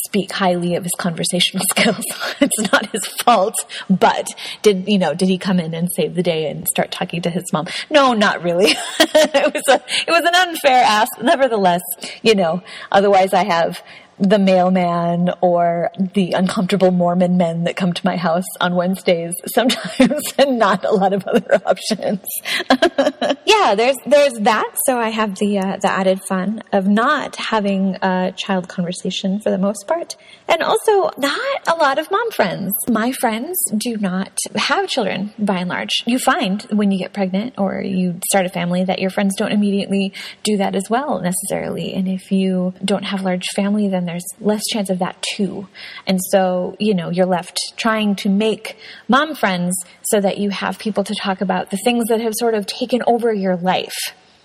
speak 0.06 0.32
highly 0.32 0.74
of 0.74 0.84
his 0.84 0.92
conversational 0.98 1.64
skills. 1.70 2.04
it's 2.40 2.72
not 2.72 2.90
his 2.90 3.06
fault, 3.22 3.54
but 3.88 4.28
did, 4.62 4.88
you 4.88 4.98
know, 4.98 5.14
did 5.14 5.28
he 5.28 5.38
come 5.38 5.60
in 5.60 5.74
and 5.74 5.88
save 5.94 6.14
the 6.14 6.22
day 6.22 6.50
and 6.50 6.66
start 6.68 6.90
talking 6.90 7.22
to 7.22 7.30
his 7.30 7.52
mom? 7.52 7.66
No, 7.90 8.12
not 8.12 8.42
really. 8.42 8.72
it 9.00 9.54
was 9.54 9.62
a, 9.68 9.82
it 10.06 10.10
was 10.10 10.24
an 10.24 10.34
unfair 10.34 10.82
ask. 10.84 11.10
Nevertheless, 11.20 11.82
you 12.22 12.34
know, 12.34 12.62
otherwise 12.90 13.32
I 13.32 13.44
have 13.44 13.82
the 14.20 14.38
mailman 14.38 15.30
or 15.40 15.90
the 16.14 16.32
uncomfortable 16.32 16.90
Mormon 16.90 17.36
men 17.36 17.64
that 17.64 17.76
come 17.76 17.92
to 17.92 18.04
my 18.04 18.16
house 18.16 18.46
on 18.60 18.74
Wednesdays 18.74 19.34
sometimes 19.46 20.22
and 20.38 20.58
not 20.58 20.84
a 20.84 20.90
lot 20.90 21.12
of 21.12 21.26
other 21.26 21.60
options. 21.66 22.24
yeah, 23.46 23.74
there's 23.74 23.96
there's 24.06 24.34
that. 24.40 24.72
So 24.86 24.98
I 24.98 25.10
have 25.10 25.36
the 25.36 25.58
uh, 25.58 25.76
the 25.78 25.90
added 25.90 26.20
fun 26.28 26.62
of 26.72 26.86
not 26.88 27.36
having 27.36 27.96
a 28.02 28.32
child 28.36 28.68
conversation 28.68 29.40
for 29.40 29.50
the 29.50 29.58
most 29.58 29.86
part, 29.86 30.16
and 30.48 30.62
also 30.62 31.10
not 31.16 31.68
a 31.68 31.74
lot 31.76 31.98
of 31.98 32.10
mom 32.10 32.30
friends. 32.32 32.72
My 32.88 33.12
friends 33.12 33.58
do 33.76 33.96
not 33.96 34.36
have 34.56 34.88
children 34.88 35.32
by 35.38 35.58
and 35.58 35.68
large. 35.68 35.90
You 36.06 36.18
find 36.18 36.62
when 36.70 36.90
you 36.90 36.98
get 36.98 37.12
pregnant 37.12 37.54
or 37.58 37.80
you 37.80 38.20
start 38.30 38.46
a 38.46 38.48
family 38.48 38.84
that 38.84 38.98
your 38.98 39.10
friends 39.10 39.34
don't 39.36 39.52
immediately 39.52 40.12
do 40.42 40.56
that 40.58 40.74
as 40.74 40.88
well 40.90 41.20
necessarily. 41.20 41.94
And 41.94 42.08
if 42.08 42.32
you 42.32 42.74
don't 42.84 43.04
have 43.04 43.22
large 43.22 43.46
family, 43.54 43.88
then 43.88 44.07
there's 44.08 44.24
less 44.40 44.62
chance 44.72 44.90
of 44.90 44.98
that 45.00 45.22
too. 45.34 45.68
And 46.06 46.18
so, 46.30 46.76
you 46.78 46.94
know, 46.94 47.10
you're 47.10 47.26
left 47.26 47.58
trying 47.76 48.16
to 48.16 48.28
make 48.28 48.76
mom 49.06 49.34
friends 49.34 49.76
so 50.02 50.20
that 50.20 50.38
you 50.38 50.50
have 50.50 50.78
people 50.78 51.04
to 51.04 51.14
talk 51.14 51.40
about 51.40 51.70
the 51.70 51.78
things 51.84 52.06
that 52.08 52.20
have 52.20 52.32
sort 52.36 52.54
of 52.54 52.66
taken 52.66 53.02
over 53.06 53.32
your 53.32 53.56
life. 53.56 53.96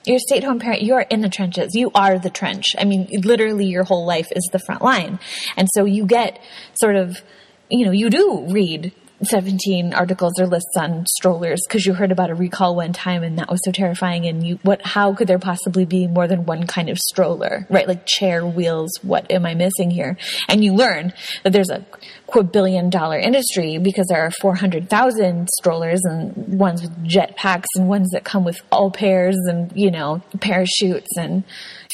You're 0.06 0.18
a 0.18 0.20
stay 0.20 0.38
at 0.38 0.44
home 0.44 0.60
parent, 0.60 0.84
you're 0.84 1.02
in 1.02 1.22
the 1.22 1.30
trenches. 1.30 1.76
You 1.76 1.90
are 1.96 2.20
the 2.20 2.30
trench. 2.30 2.66
I 2.78 2.84
mean, 2.84 3.08
literally 3.24 3.66
your 3.66 3.86
whole 3.86 4.06
life 4.06 4.28
is 4.36 4.48
the 4.52 4.60
front 4.60 4.82
line. 4.82 5.20
And 5.56 5.70
so 5.74 5.86
you 5.86 6.06
get 6.06 6.40
sort 6.76 6.98
of, 6.98 7.22
you 7.70 7.86
know, 7.86 7.92
you 7.92 8.10
do 8.10 8.48
read 8.50 8.92
17 9.26 9.94
articles 9.94 10.40
or 10.40 10.48
lists 10.48 10.76
on 10.78 11.06
strollers 11.08 11.62
because 11.68 11.86
you 11.86 11.94
heard 11.94 12.12
about 12.12 12.30
a 12.30 12.36
recall 12.36 12.76
one 12.76 12.94
time 12.94 13.24
and 13.24 13.38
that 13.38 13.50
was 13.50 13.60
so 13.64 13.72
terrifying 13.72 14.26
and 14.26 14.46
you 14.46 14.60
what 14.64 14.86
how 14.86 15.14
could 15.14 15.28
there 15.28 15.40
possibly 15.40 15.86
be 15.86 16.08
more 16.08 16.28
than 16.28 16.46
one 16.46 16.68
kind 16.68 16.90
of 16.90 16.98
stroller 16.98 17.66
right? 17.70 17.88
Like 17.88 18.06
chair 18.06 18.46
wheels 18.46 18.92
what 19.02 19.30
am 19.32 19.46
i 19.46 19.54
missing 19.54 19.92
here? 19.92 20.18
And 20.48 20.64
you 20.64 20.74
learn 20.74 21.14
that 21.44 21.54
there's 21.54 21.70
a 21.70 21.86
quadrillion 22.28 22.90
dollar 22.90 23.20
industry 23.20 23.78
because 23.78 24.08
there 24.08 24.24
are 24.24 24.32
400,000 24.32 25.48
strollers 25.60 26.02
and 26.04 26.60
ones 26.60 26.82
with 26.82 27.04
jet 27.04 27.36
packs 27.36 27.70
and 27.76 27.88
ones 27.88 28.10
that 28.12 28.24
come 28.24 28.44
with 28.44 28.60
all 28.72 28.92
pairs 28.92 29.38
and 29.48 29.72
you 29.76 29.92
know 29.92 30.22
parachutes 30.40 31.16
and 31.18 31.44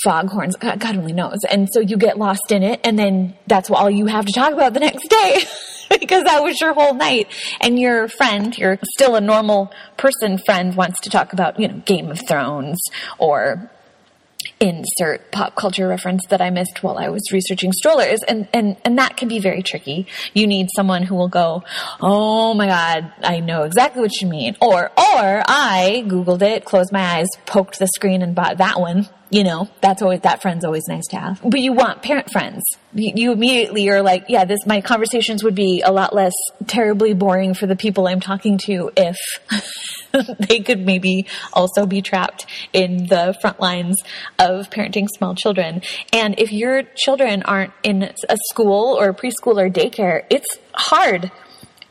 foghorns 0.03 0.55
god, 0.55 0.79
god 0.79 0.97
only 0.97 1.13
knows. 1.13 1.39
And 1.49 1.67
so 1.71 1.79
you 1.79 1.97
get 1.97 2.17
lost 2.17 2.51
in 2.51 2.63
it 2.63 2.79
and 2.83 2.97
then 2.97 3.35
that's 3.47 3.69
all 3.69 3.89
you 3.89 4.05
have 4.05 4.25
to 4.25 4.33
talk 4.33 4.53
about 4.53 4.73
the 4.73 4.79
next 4.79 5.07
day 5.07 5.41
because 5.99 6.23
that 6.23 6.43
was 6.43 6.59
your 6.59 6.73
whole 6.73 6.93
night. 6.93 7.27
And 7.61 7.79
your 7.79 8.07
friend, 8.07 8.57
your 8.57 8.79
still 8.95 9.15
a 9.15 9.21
normal 9.21 9.71
person 9.97 10.37
friend 10.37 10.75
wants 10.75 10.99
to 11.01 11.09
talk 11.09 11.33
about, 11.33 11.59
you 11.59 11.67
know, 11.67 11.81
Game 11.85 12.11
of 12.11 12.19
Thrones 12.27 12.81
or 13.17 13.71
insert 14.61 15.31
pop 15.31 15.55
culture 15.55 15.87
reference 15.87 16.25
that 16.27 16.41
I 16.41 16.49
missed 16.49 16.83
while 16.83 16.97
I 16.97 17.09
was 17.09 17.31
researching 17.31 17.71
strollers. 17.71 18.21
And, 18.27 18.47
and, 18.53 18.77
and 18.83 18.97
that 18.97 19.17
can 19.17 19.27
be 19.27 19.39
very 19.39 19.63
tricky. 19.63 20.07
You 20.33 20.47
need 20.47 20.67
someone 20.75 21.03
who 21.03 21.15
will 21.15 21.29
go, 21.29 21.63
Oh 22.01 22.53
my 22.53 22.67
God, 22.67 23.11
I 23.21 23.39
know 23.39 23.63
exactly 23.63 24.01
what 24.01 24.21
you 24.21 24.27
mean. 24.27 24.55
Or, 24.61 24.85
or 24.89 25.43
I 25.47 26.03
Googled 26.07 26.41
it, 26.41 26.65
closed 26.65 26.91
my 26.91 27.17
eyes, 27.17 27.27
poked 27.45 27.79
the 27.79 27.87
screen 27.87 28.21
and 28.21 28.35
bought 28.35 28.57
that 28.57 28.79
one. 28.79 29.07
You 29.31 29.43
know, 29.43 29.69
that's 29.81 30.01
always, 30.01 30.21
that 30.21 30.41
friend's 30.41 30.65
always 30.65 30.87
nice 30.87 31.05
to 31.07 31.17
have. 31.17 31.39
But 31.43 31.59
you 31.59 31.73
want 31.73 32.01
parent 32.01 32.31
friends. 32.31 32.63
You, 32.93 33.13
you 33.15 33.31
immediately 33.31 33.87
are 33.89 34.01
like, 34.01 34.25
yeah, 34.27 34.45
this, 34.45 34.65
my 34.65 34.81
conversations 34.81 35.43
would 35.43 35.53
be 35.53 35.83
a 35.85 35.91
lot 35.91 36.15
less 36.15 36.33
terribly 36.65 37.13
boring 37.13 37.53
for 37.53 37.67
the 37.67 37.75
people 37.75 38.07
I'm 38.07 38.21
talking 38.21 38.57
to 38.65 38.89
if 38.97 39.17
they 40.49 40.61
could 40.61 40.83
maybe 40.85 41.27
also 41.53 41.85
be 41.85 42.01
trapped 42.01 42.47
in 42.73 43.05
the 43.07 43.37
front 43.39 43.59
lines 43.59 43.97
of 44.39 44.71
parenting 44.71 45.07
small 45.07 45.35
children. 45.35 45.83
And 46.11 46.39
if 46.39 46.51
your 46.51 46.83
children 46.95 47.43
aren't 47.43 47.73
in 47.83 48.01
a 48.03 48.37
school 48.49 48.97
or 48.99 49.13
preschool 49.13 49.61
or 49.61 49.69
daycare, 49.69 50.25
it's 50.31 50.57
hard 50.73 51.31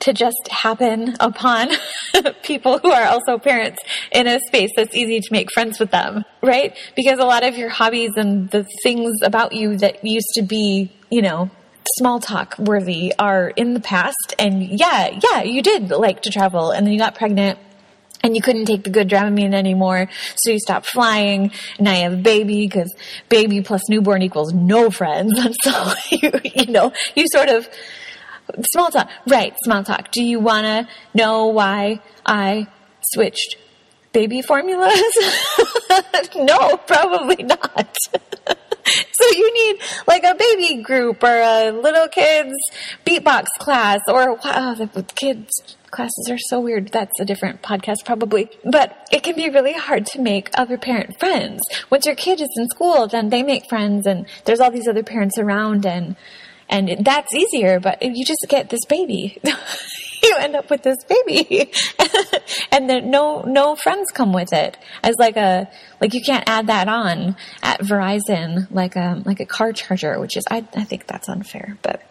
to 0.01 0.13
just 0.13 0.49
happen 0.51 1.17
upon 1.21 1.69
people 2.43 2.79
who 2.79 2.93
are 2.93 3.07
also 3.07 3.39
parents 3.39 3.83
in 4.13 4.27
a 4.27 4.39
space 4.47 4.71
that's 4.77 4.95
easy 4.95 5.21
to 5.21 5.29
make 5.33 5.53
friends 5.53 5.79
with 5.79 5.91
them, 5.91 6.25
right? 6.43 6.77
Because 6.95 7.19
a 7.19 7.25
lot 7.25 7.45
of 7.45 7.57
your 7.57 7.69
hobbies 7.69 8.13
and 8.17 8.51
the 8.51 8.67
things 8.83 9.17
about 9.23 9.53
you 9.53 9.77
that 9.79 10.05
used 10.05 10.31
to 10.35 10.43
be, 10.43 10.93
you 11.11 11.23
know, 11.23 11.51
small 11.97 12.21
talk 12.21 12.59
worthy 12.59 13.13
are 13.19 13.49
in 13.51 13.75
the 13.75 13.81
past. 13.81 14.35
And 14.39 14.63
yeah, 14.63 15.19
yeah, 15.31 15.43
you 15.43 15.63
did 15.63 15.91
like 15.91 16.23
to 16.23 16.31
travel 16.31 16.71
and 16.71 16.87
then 16.87 16.93
you 16.93 16.99
got 16.99 17.15
pregnant 17.15 17.59
and 18.23 18.35
you 18.35 18.43
couldn't 18.43 18.67
take 18.67 18.85
the 18.85 18.91
good 18.91 19.09
Dramamine 19.09 19.55
anymore, 19.55 20.09
so 20.37 20.51
you 20.51 20.59
stopped 20.59 20.87
flying. 20.87 21.53
And 21.79 21.85
now 21.85 21.93
you 21.95 22.03
have 22.03 22.13
a 22.15 22.17
baby 22.17 22.67
because 22.67 22.93
baby 23.29 23.63
plus 23.63 23.89
newborn 23.89 24.23
equals 24.23 24.53
no 24.53 24.91
friends. 24.91 25.39
And 25.39 25.55
so 25.63 25.93
you, 26.11 26.33
you 26.45 26.67
know, 26.67 26.93
you 27.15 27.27
sort 27.33 27.49
of 27.49 27.69
Small 28.73 28.91
talk. 28.91 29.09
Right, 29.27 29.55
small 29.65 29.85
talk. 29.85 30.11
Do 30.11 30.23
you 30.23 30.41
want 30.41 30.65
to 30.65 30.89
know 31.15 31.47
why 31.47 32.01
I 32.25 32.67
switched 33.13 33.57
baby 34.13 34.43
formulas? 34.43 35.03
no, 36.37 36.77
probably 36.79 37.43
not. 37.43 37.97
so 38.87 39.31
you 39.37 39.53
need 39.53 39.83
like 40.07 40.25
a 40.25 40.35
baby 40.35 40.83
group 40.83 41.23
or 41.23 41.41
a 41.41 41.71
little 41.71 42.09
kids 42.09 42.55
beatbox 43.07 43.47
class 43.59 44.01
or 44.09 44.35
wow, 44.37 44.75
the 44.75 45.05
kids 45.15 45.51
classes 45.91 46.29
are 46.31 46.39
so 46.39 46.61
weird. 46.61 46.89
That's 46.89 47.19
a 47.21 47.25
different 47.25 47.63
podcast 47.63 48.05
probably. 48.05 48.51
But 48.65 49.09
it 49.13 49.23
can 49.23 49.37
be 49.37 49.49
really 49.51 49.73
hard 49.73 50.07
to 50.07 50.21
make 50.21 50.51
other 50.55 50.79
parent 50.79 51.19
friends. 51.19 51.61
Once 51.91 52.07
your 52.07 52.15
kid 52.15 52.41
is 52.41 52.49
in 52.57 52.69
school, 52.69 53.07
then 53.07 53.31
they 53.31 53.43
make 53.43 53.69
friends 53.69 54.07
and 54.07 54.27
there's 54.45 54.61
all 54.61 54.71
these 54.71 54.89
other 54.89 55.03
parents 55.03 55.39
around 55.39 55.87
and 55.87 56.17
and 56.69 57.05
that's 57.05 57.35
easier, 57.35 57.81
but 57.81 58.03
you 58.03 58.25
just 58.25 58.45
get 58.49 58.71
this 58.71 58.85
baby. 58.89 59.39
you 60.23 60.37
end 60.39 60.57
up 60.57 60.71
with 60.71 60.83
this 60.83 60.99
baby. 61.05 61.73
and 62.73 62.89
then 62.89 63.11
no 63.11 63.43
no 63.43 63.77
friends 63.77 64.11
come 64.13 64.33
with 64.33 64.53
it. 64.53 64.77
As 65.03 65.15
like 65.19 65.37
a 65.37 65.69
like 66.01 66.15
you 66.15 66.23
can't 66.23 66.49
add 66.49 66.67
that 66.67 66.89
on 66.89 67.37
at 67.63 67.81
Verizon 67.81 68.67
like 68.71 68.97
a 68.97 69.23
like 69.25 69.41
a 69.41 69.47
car 69.47 69.73
charger, 69.73 70.21
which 70.21 70.37
is 70.37 70.45
I 70.51 70.67
I 70.75 70.85
think 70.85 71.07
that's 71.07 71.29
unfair, 71.29 71.79
but 71.83 72.03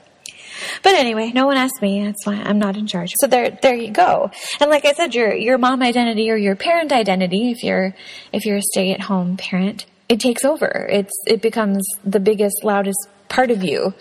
but 0.84 0.96
anyway, 0.96 1.32
no 1.34 1.46
one 1.46 1.58
asked 1.58 1.82
me. 1.82 2.04
That's 2.04 2.26
why 2.26 2.36
I'm 2.36 2.60
not 2.60 2.78
in 2.78 2.88
charge. 2.88 3.14
So 3.20 3.28
there, 3.28 3.52
there 3.62 3.76
you 3.76 3.92
go. 3.92 4.32
And 4.60 4.70
like 4.70 4.86
I 4.86 4.94
said, 4.94 5.14
your 5.14 5.34
your 5.34 5.58
mom 5.58 5.82
identity 5.82 6.30
or 6.32 6.36
your 6.36 6.56
parent 6.56 6.92
identity, 6.92 7.52
if 7.52 7.64
you're 7.64 7.94
if 8.32 8.46
you're 8.46 8.58
a 8.58 8.62
stay 8.62 8.92
at 8.92 9.02
home 9.02 9.38
parent, 9.38 9.86
it 10.10 10.20
takes 10.20 10.44
over. 10.44 10.88
It's 10.90 11.14
it 11.28 11.42
becomes 11.42 11.86
the 12.04 12.20
biggest, 12.20 12.64
loudest 12.64 13.08
part 13.30 13.52
of 13.52 13.64
you, 13.64 13.94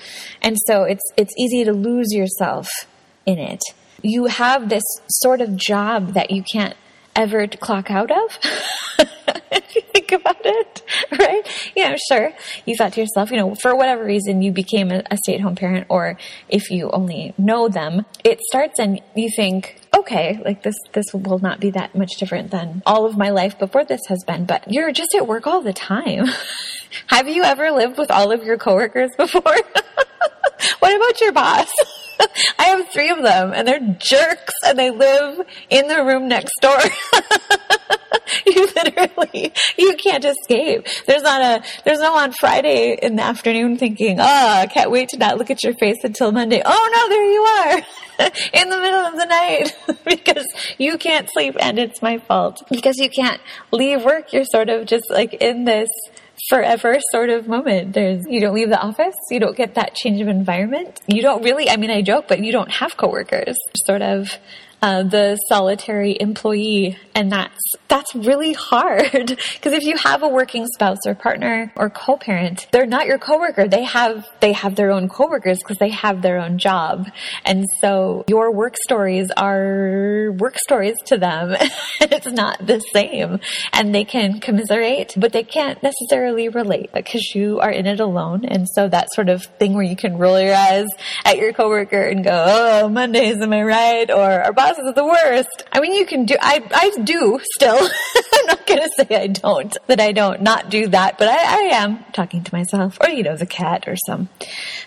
and 0.42 0.56
so 0.66 0.84
it's 0.84 1.02
it's 1.16 1.34
easy 1.38 1.64
to 1.64 1.72
lose 1.72 2.12
yourself 2.12 2.68
in 3.24 3.38
it. 3.38 3.62
You 4.02 4.26
have 4.26 4.68
this 4.68 4.84
sort 5.08 5.40
of 5.40 5.56
job 5.56 6.14
that 6.14 6.30
you 6.30 6.42
can't 6.42 6.74
ever 7.14 7.46
clock 7.46 7.90
out 7.90 8.10
of. 8.10 8.38
if 9.50 9.74
you 9.74 9.82
think 9.92 10.12
about 10.12 10.40
it, 10.44 10.82
right? 11.18 11.72
You 11.74 11.88
know, 11.88 11.96
sure, 12.08 12.32
you 12.66 12.76
thought 12.76 12.92
to 12.92 13.00
yourself, 13.00 13.30
you 13.30 13.38
know, 13.38 13.54
for 13.54 13.74
whatever 13.74 14.04
reason 14.04 14.42
you 14.42 14.52
became 14.52 14.90
a, 14.90 15.02
a 15.10 15.16
stay 15.16 15.34
at 15.34 15.40
home 15.40 15.56
parent, 15.56 15.86
or 15.88 16.18
if 16.48 16.70
you 16.70 16.90
only 16.90 17.34
know 17.38 17.68
them, 17.68 18.04
it 18.24 18.40
starts 18.40 18.78
and 18.78 19.00
you 19.14 19.30
think, 19.34 19.80
okay, 19.94 20.40
like 20.44 20.62
this, 20.62 20.76
this 20.92 21.06
will 21.12 21.38
not 21.38 21.60
be 21.60 21.70
that 21.70 21.94
much 21.94 22.12
different 22.18 22.50
than 22.50 22.82
all 22.86 23.06
of 23.06 23.16
my 23.16 23.30
life 23.30 23.58
before 23.58 23.84
this 23.84 24.00
has 24.08 24.24
been, 24.24 24.44
but 24.44 24.70
you're 24.70 24.92
just 24.92 25.14
at 25.14 25.26
work 25.26 25.46
all 25.46 25.62
the 25.62 25.72
time. 25.72 26.26
Have 27.08 27.28
you 27.28 27.42
ever 27.42 27.70
lived 27.70 27.98
with 27.98 28.10
all 28.10 28.32
of 28.32 28.44
your 28.44 28.58
coworkers 28.58 29.10
before? 29.16 29.42
what 30.78 30.96
about 30.96 31.20
your 31.20 31.32
boss? 31.32 31.70
I 32.58 32.64
have 32.64 32.88
three 32.90 33.10
of 33.10 33.22
them 33.22 33.52
and 33.52 33.68
they're 33.68 33.96
jerks 33.98 34.54
and 34.64 34.78
they 34.78 34.90
live 34.90 35.46
in 35.68 35.88
the 35.88 36.02
room 36.04 36.28
next 36.28 36.54
door. 36.60 36.78
you 38.46 38.68
literally, 38.74 39.52
you 39.76 39.96
can't 39.96 40.24
escape. 40.24 40.86
There's 41.06 41.22
not 41.22 41.42
a, 41.42 41.64
there's 41.84 42.00
no 42.00 42.16
on 42.16 42.32
Friday 42.32 42.98
in 43.00 43.16
the 43.16 43.22
afternoon 43.22 43.76
thinking, 43.76 44.18
oh, 44.20 44.24
I 44.24 44.66
can't 44.66 44.90
wait 44.90 45.10
to 45.10 45.18
not 45.18 45.36
look 45.36 45.50
at 45.50 45.62
your 45.62 45.74
face 45.74 46.02
until 46.04 46.32
Monday. 46.32 46.62
Oh 46.64 46.90
no, 46.92 47.08
there 47.08 47.32
you 47.32 47.42
are 47.42 48.05
in 48.52 48.70
the 48.70 48.78
middle 48.78 49.00
of 49.00 49.16
the 49.16 49.26
night 49.26 49.76
because 50.04 50.46
you 50.78 50.98
can't 50.98 51.28
sleep 51.30 51.56
and 51.60 51.78
it's 51.78 52.02
my 52.02 52.18
fault 52.18 52.62
because 52.70 52.96
you 52.98 53.10
can't 53.10 53.40
leave 53.72 54.04
work. 54.04 54.32
You're 54.32 54.44
sort 54.44 54.68
of 54.68 54.86
just 54.86 55.10
like 55.10 55.34
in 55.34 55.64
this 55.64 55.88
forever 56.48 56.98
sort 57.10 57.30
of 57.30 57.48
moment. 57.48 57.94
There's, 57.94 58.24
you 58.28 58.40
don't 58.40 58.54
leave 58.54 58.68
the 58.68 58.80
office. 58.80 59.16
You 59.30 59.40
don't 59.40 59.56
get 59.56 59.74
that 59.74 59.94
change 59.94 60.20
of 60.20 60.28
environment. 60.28 61.00
You 61.06 61.22
don't 61.22 61.42
really, 61.42 61.68
I 61.68 61.76
mean, 61.76 61.90
I 61.90 62.02
joke, 62.02 62.26
but 62.28 62.40
you 62.40 62.52
don't 62.52 62.70
have 62.70 62.96
coworkers. 62.96 63.56
Sort 63.84 64.02
of 64.02 64.38
uh, 64.82 65.02
the 65.02 65.36
solitary 65.48 66.16
employee, 66.20 66.98
and 67.14 67.32
that's 67.32 67.72
that's 67.88 68.14
really 68.14 68.52
hard 68.52 69.10
because 69.54 69.72
if 69.72 69.84
you 69.84 69.96
have 69.96 70.22
a 70.22 70.28
working 70.28 70.66
spouse 70.66 70.98
or 71.06 71.14
partner 71.14 71.72
or 71.76 71.88
co-parent, 71.88 72.66
they're 72.72 72.86
not 72.86 73.06
your 73.06 73.18
coworker. 73.18 73.68
They 73.68 73.84
have 73.84 74.28
they 74.40 74.52
have 74.52 74.76
their 74.76 74.90
own 74.90 75.08
coworkers 75.08 75.58
because 75.58 75.78
they 75.78 75.88
have 75.90 76.20
their 76.20 76.38
own 76.38 76.58
job, 76.58 77.08
and 77.44 77.64
so 77.80 78.24
your 78.28 78.52
work 78.52 78.74
stories 78.84 79.30
are 79.36 80.32
work 80.38 80.56
stories 80.58 80.96
to 81.06 81.16
them. 81.16 81.56
it's 82.00 82.26
not 82.26 82.64
the 82.64 82.80
same, 82.92 83.40
and 83.72 83.94
they 83.94 84.04
can 84.04 84.40
commiserate, 84.40 85.14
but 85.16 85.32
they 85.32 85.42
can't 85.44 85.82
necessarily 85.82 86.48
relate 86.48 86.92
because 86.92 87.34
you 87.34 87.60
are 87.60 87.70
in 87.70 87.86
it 87.86 88.00
alone, 88.00 88.44
and 88.44 88.68
so 88.68 88.88
that 88.88 89.08
sort 89.14 89.30
of 89.30 89.44
thing 89.58 89.72
where 89.72 89.84
you 89.84 89.96
can 89.96 90.18
roll 90.18 90.38
your 90.38 90.54
eyes 90.54 90.86
at 91.24 91.38
your 91.38 91.54
coworker 91.54 92.02
and 92.02 92.22
go, 92.22 92.44
"Oh, 92.46 92.88
Mondays, 92.88 93.40
am 93.40 93.52
I 93.54 93.62
right?" 93.62 94.10
or 94.10 94.42
"Our 94.42 94.52
the 94.74 95.04
worst." 95.04 95.64
I 95.72 95.80
mean, 95.80 95.94
you 95.94 96.06
can 96.06 96.24
do. 96.24 96.36
I 96.40 96.62
I 96.72 96.90
do 97.04 97.40
still. 97.54 97.88
I'm 98.46 98.46
not 98.46 98.66
going 98.66 98.80
to 98.80 98.90
say 98.96 99.16
I 99.16 99.26
don't, 99.28 99.76
that 99.86 100.00
I 100.00 100.12
don't 100.12 100.42
not 100.42 100.70
do 100.70 100.88
that, 100.88 101.18
but 101.18 101.28
I, 101.28 101.34
I 101.34 101.76
am 101.76 102.04
talking 102.12 102.44
to 102.44 102.54
myself 102.54 102.98
or, 103.00 103.08
you 103.08 103.22
know, 103.22 103.36
the 103.36 103.46
cat 103.46 103.88
or 103.88 103.96
some 104.06 104.28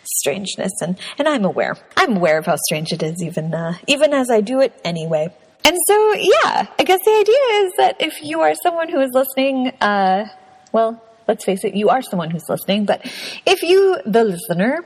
strangeness. 0.04 0.72
And, 0.82 0.98
and 1.18 1.28
I'm 1.28 1.46
aware. 1.46 1.76
I'm 1.98 2.18
aware 2.18 2.38
of 2.38 2.46
how 2.46 2.56
strange 2.56 2.92
it 2.92 3.04
is 3.04 3.22
even, 3.24 3.54
uh, 3.54 3.74
even 3.88 4.13
as 4.13 4.30
I 4.30 4.42
do 4.42 4.62
it 4.62 4.80
anyway. 4.84 5.34
And 5.65 5.78
so, 5.88 6.13
yeah, 6.13 6.68
I 6.78 6.84
guess 6.84 7.00
the 7.04 7.12
idea 7.12 7.65
is 7.65 7.74
that 7.78 7.96
if 8.00 8.24
you 8.24 8.42
are 8.42 8.54
someone 8.63 8.89
who 8.89 9.02
is 9.02 9.12
listening, 9.13 9.70
uh, 9.82 10.26
well, 10.72 11.04
let's 11.30 11.46
face 11.46 11.63
it, 11.63 11.76
you 11.76 11.89
are 11.89 12.02
someone 12.02 12.32
who's 12.32 12.50
listening. 12.50 12.86
But 12.86 13.06
if 13.46 13.62
you, 13.62 14.00
the 14.06 14.24
listener, 14.24 14.84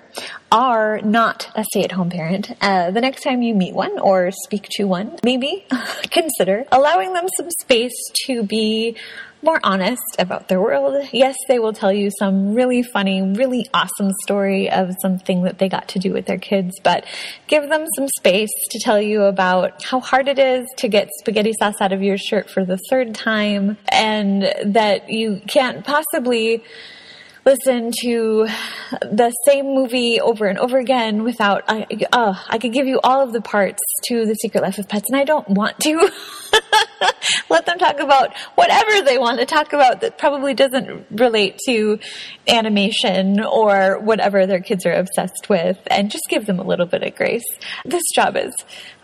are 0.51 0.99
not 1.01 1.49
a 1.56 1.63
stay 1.63 1.84
at 1.84 1.93
home 1.93 2.10
parent, 2.10 2.51
uh, 2.62 2.91
the 2.91 3.01
next 3.01 3.23
time 3.23 3.41
you 3.41 3.56
meet 3.56 3.73
one 3.73 3.97
or 3.97 4.29
speak 4.43 4.67
to 4.71 4.84
one, 4.84 5.17
maybe 5.23 5.65
consider 6.12 6.65
allowing 6.71 7.13
them 7.13 7.27
some 7.38 7.49
space 7.62 7.97
to 8.25 8.43
be 8.43 8.97
more 9.43 9.60
honest 9.63 10.01
about 10.17 10.47
their 10.47 10.62
world. 10.62 11.08
Yes, 11.12 11.36
they 11.47 11.60
will 11.60 11.73
tell 11.73 11.91
you 11.91 12.10
some 12.17 12.53
really 12.53 12.82
funny, 12.82 13.21
really 13.21 13.67
awesome 13.73 14.12
story 14.23 14.69
of 14.69 14.95
something 15.01 15.43
that 15.43 15.60
they 15.60 15.69
got 15.69 15.88
to 15.89 15.99
do 15.99 16.13
with 16.13 16.25
their 16.25 16.38
kids, 16.38 16.79
but 16.84 17.06
give 17.47 17.69
them 17.69 17.86
some 17.95 18.08
space 18.17 18.51
to 18.71 18.79
tell 18.79 19.01
you 19.01 19.23
about 19.23 19.84
how 19.84 19.99
hard 19.99 20.27
it 20.27 20.39
is 20.39 20.65
to 20.77 20.88
get 20.88 21.10
spaghetti 21.19 21.53
sauce 21.60 21.82
out 21.82 21.91
of 21.91 22.01
your 22.01 22.17
shirt 22.17 22.49
for 22.49 22.65
the 22.65 22.79
third 22.89 23.13
time 23.13 23.77
and 23.89 24.43
that 24.65 25.10
you 25.10 25.41
can't 25.47 25.86
possibly 25.86 26.63
listen 27.45 27.91
to 28.01 28.47
the 29.01 29.32
same 29.45 29.65
movie 29.65 30.21
over 30.21 30.45
and 30.45 30.58
over 30.58 30.77
again 30.77 31.23
without 31.23 31.63
I 31.67 31.86
uh, 32.12 32.36
I 32.47 32.58
could 32.58 32.73
give 32.73 32.88
you 32.88 32.99
all 33.03 33.21
of 33.21 33.34
the 33.34 33.41
parts 33.41 33.79
to 34.06 34.25
The 34.25 34.36
Secret 34.36 34.62
Life 34.62 34.77
of 34.77 34.88
Pets 34.88 35.10
and 35.10 35.17
I 35.19 35.23
don't 35.23 35.47
want 35.49 35.79
to 35.82 36.10
let 37.49 37.65
them 37.65 37.77
talk 37.77 37.99
about 37.99 38.36
whatever 38.56 39.03
they 39.03 39.17
want 39.17 39.39
to 39.39 39.45
talk 39.45 39.73
about 39.73 40.01
that 40.01 40.17
probably 40.17 40.53
doesn't 40.53 41.08
relate 41.12 41.60
to 41.67 41.99
animation 42.47 43.43
or 43.43 43.99
whatever 43.99 44.45
their 44.45 44.62
kids 44.62 44.86
are 44.86 44.93
obsessed 44.93 45.49
with 45.49 45.79
and 45.88 46.12
just 46.12 46.23
give 46.29 46.45
them 46.45 46.60
a 46.60 46.63
little 46.63 46.86
bit 46.86 47.03
of 47.03 47.15
grace. 47.15 47.45
This 47.86 48.03
job 48.15 48.38
is 48.38 48.53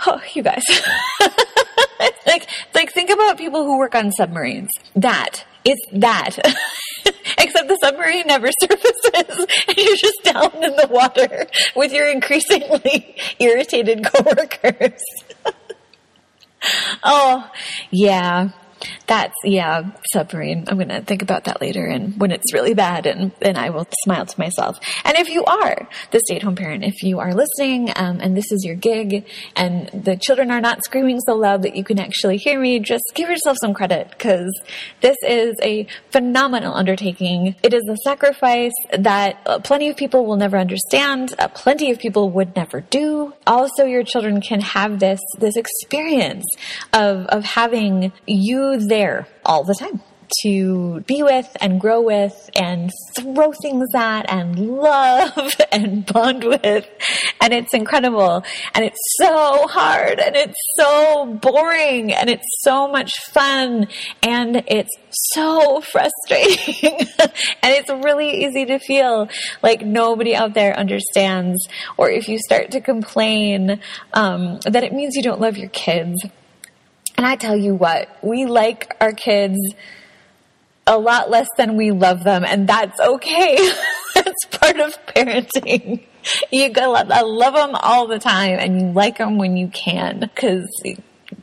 oh 0.07 0.21
you 0.33 0.43
guys 0.43 0.63
like 2.25 2.47
like 2.73 2.93
think 2.93 3.09
about 3.09 3.37
people 3.37 3.63
who 3.63 3.77
work 3.77 3.95
on 3.95 4.11
submarines. 4.11 4.69
That 4.95 5.43
is 5.65 5.77
that. 5.93 6.37
Except 7.37 7.67
the 7.67 7.77
submarine 7.81 8.27
never 8.27 8.49
surfaces 8.61 9.47
and 9.67 9.77
you're 9.77 9.95
just 9.95 10.23
down 10.23 10.51
in 10.63 10.75
the 10.75 10.87
water 10.89 11.47
with 11.75 11.93
your 11.93 12.09
increasingly 12.09 13.15
irritated 13.39 14.03
coworkers. 14.03 15.01
oh, 17.03 17.49
yeah 17.91 18.49
that's 19.09 19.35
yeah 19.43 19.89
submarine. 20.13 20.65
I'm 20.67 20.77
gonna 20.77 21.01
think 21.01 21.23
about 21.23 21.45
that 21.45 21.59
later 21.59 21.85
and 21.85 22.17
when 22.21 22.31
it's 22.31 22.53
really 22.53 22.75
bad 22.75 23.07
and 23.07 23.31
then 23.39 23.57
i 23.57 23.71
will 23.71 23.87
smile 24.03 24.25
to 24.25 24.39
myself. 24.39 24.79
And 25.03 25.17
if 25.17 25.29
you 25.29 25.43
are 25.45 25.89
the 26.11 26.19
stay-at-home 26.19 26.55
parent 26.55 26.83
if 26.83 27.01
you 27.01 27.19
are 27.19 27.33
listening 27.33 27.91
um, 27.95 28.19
and 28.21 28.37
this 28.37 28.51
is 28.51 28.63
your 28.63 28.75
gig 28.75 29.25
and 29.55 29.89
the 29.89 30.15
children 30.15 30.51
are 30.51 30.61
not 30.61 30.83
screaming 30.83 31.19
so 31.21 31.33
loud 31.33 31.63
that 31.63 31.75
you 31.75 31.83
can 31.83 31.99
actually 31.99 32.37
hear 32.37 32.59
me 32.59 32.79
just 32.79 33.03
give 33.15 33.29
yourself 33.29 33.57
some 33.59 33.73
credit 33.73 34.09
because 34.11 34.51
this 35.01 35.17
is 35.27 35.55
a 35.63 35.87
phenomenal 36.11 36.75
undertaking. 36.75 37.55
It 37.63 37.73
is 37.73 37.83
a 37.89 37.97
sacrifice 38.03 38.73
that 38.97 39.41
uh, 39.47 39.59
plenty 39.59 39.89
of 39.89 39.97
people 39.97 40.25
will 40.27 40.37
never 40.37 40.57
understand 40.57 41.33
uh, 41.39 41.47
plenty 41.47 41.89
of 41.89 41.97
people 41.97 42.29
would 42.29 42.55
never 42.55 42.81
do. 42.81 43.33
Also 43.47 43.85
your 43.85 44.03
children 44.03 44.39
can 44.39 44.61
have 44.61 44.99
this 44.99 45.19
this 45.39 45.55
experience 45.55 46.45
of 46.93 47.25
of 47.27 47.43
having 47.43 48.11
you 48.27 48.77
there 48.77 48.98
all 49.45 49.63
the 49.63 49.75
time 49.75 50.01
to 50.43 51.01
be 51.01 51.23
with 51.23 51.49
and 51.59 51.81
grow 51.81 52.01
with 52.01 52.49
and 52.55 52.91
throw 53.15 53.51
things 53.51 53.87
at 53.95 54.29
and 54.29 54.59
love 54.59 55.51
and 55.71 56.05
bond 56.05 56.43
with. 56.43 56.87
And 57.41 57.53
it's 57.53 57.73
incredible. 57.73 58.43
And 58.73 58.85
it's 58.85 58.99
so 59.17 59.67
hard 59.67 60.19
and 60.19 60.35
it's 60.35 60.57
so 60.75 61.25
boring 61.41 62.13
and 62.13 62.29
it's 62.29 62.47
so 62.59 62.87
much 62.87 63.11
fun 63.31 63.87
and 64.21 64.63
it's 64.67 64.95
so 65.11 65.81
frustrating. 65.91 67.07
and 67.19 67.73
it's 67.73 67.89
really 67.89 68.45
easy 68.45 68.65
to 68.65 68.79
feel 68.79 69.29
like 69.61 69.81
nobody 69.81 70.35
out 70.35 70.53
there 70.53 70.77
understands. 70.77 71.67
Or 71.97 72.09
if 72.09 72.27
you 72.27 72.37
start 72.39 72.71
to 72.71 72.81
complain, 72.81 73.81
um, 74.13 74.59
that 74.65 74.83
it 74.83 74.93
means 74.93 75.15
you 75.15 75.23
don't 75.23 75.41
love 75.41 75.57
your 75.57 75.69
kids. 75.69 76.23
And 77.19 77.25
I 77.25 77.35
tell 77.35 77.57
you 77.57 77.75
what, 77.75 78.07
we 78.21 78.45
like 78.45 78.95
our 79.01 79.11
kids 79.11 79.57
a 80.87 80.97
lot 80.97 81.29
less 81.29 81.49
than 81.57 81.75
we 81.75 81.91
love 81.91 82.23
them, 82.23 82.45
and 82.45 82.65
that's 82.65 82.97
okay. 82.97 83.57
that's 84.15 84.45
part 84.45 84.79
of 84.79 84.97
parenting. 85.05 86.05
You 86.49 86.69
gotta 86.69 87.25
love 87.25 87.55
them 87.55 87.75
all 87.75 88.07
the 88.07 88.19
time, 88.19 88.57
and 88.57 88.79
you 88.79 88.87
like 88.93 89.17
them 89.17 89.37
when 89.37 89.57
you 89.57 89.67
can, 89.67 90.21
because 90.21 90.65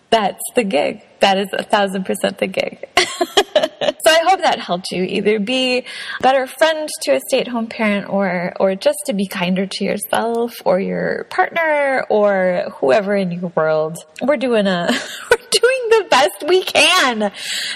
that's 0.08 0.40
the 0.54 0.64
gig. 0.64 1.02
That 1.20 1.36
is 1.36 1.48
a 1.52 1.62
thousand 1.62 2.06
percent 2.06 2.38
the 2.38 2.46
gig. 2.46 2.88
so 2.96 4.10
I 4.10 4.20
hope 4.24 4.40
that 4.40 4.58
helped 4.58 4.86
you 4.92 5.02
either 5.02 5.38
be 5.38 5.80
a 5.80 5.84
better 6.22 6.46
friend 6.46 6.88
to 7.02 7.16
a 7.16 7.20
stay-at-home 7.28 7.66
parent 7.66 8.08
or 8.08 8.54
or 8.58 8.76
just 8.76 8.98
to 9.06 9.12
be 9.12 9.26
kinder 9.26 9.66
to 9.66 9.84
yourself 9.84 10.54
or 10.64 10.80
your 10.80 11.24
partner 11.24 12.06
or 12.08 12.72
whoever 12.76 13.14
in 13.14 13.30
your 13.30 13.52
world. 13.54 13.98
We're 14.22 14.38
doing 14.38 14.66
a 14.66 14.88
doing 15.60 15.80
the 15.90 16.06
best 16.10 16.44
we 16.48 16.62
can. 16.62 17.32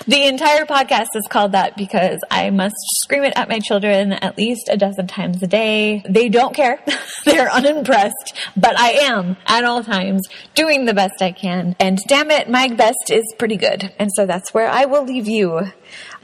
The 0.07 0.25
entire 0.25 0.65
podcast 0.65 1.09
is 1.15 1.27
called 1.29 1.53
that 1.53 1.77
because 1.77 2.21
I 2.31 2.51
must 2.51 2.77
scream 3.03 3.25
it 3.25 3.33
at 3.37 3.49
my 3.49 3.59
children 3.59 4.13
at 4.13 4.37
least 4.37 4.69
a 4.71 4.77
dozen 4.77 5.07
times 5.07 5.43
a 5.43 5.47
day. 5.47 6.05
They 6.09 6.29
don't 6.29 6.55
care. 6.55 6.83
They're 7.25 7.51
unimpressed, 7.51 8.37
but 8.57 8.79
I 8.79 8.93
am 8.93 9.37
at 9.47 9.65
all 9.65 9.83
times 9.83 10.23
doing 10.55 10.85
the 10.85 10.95
best 10.95 11.21
I 11.21 11.33
can. 11.33 11.77
And 11.79 11.99
damn 12.09 12.31
it, 12.31 12.49
my 12.49 12.69
best 12.69 13.11
is 13.11 13.25
pretty 13.39 13.57
good. 13.57 13.93
And 13.99 14.11
so 14.15 14.27
that's 14.27 14.53
where 14.53 14.69
I 14.69 14.85
will 14.85 15.05
leave 15.05 15.29
you. 15.29 15.73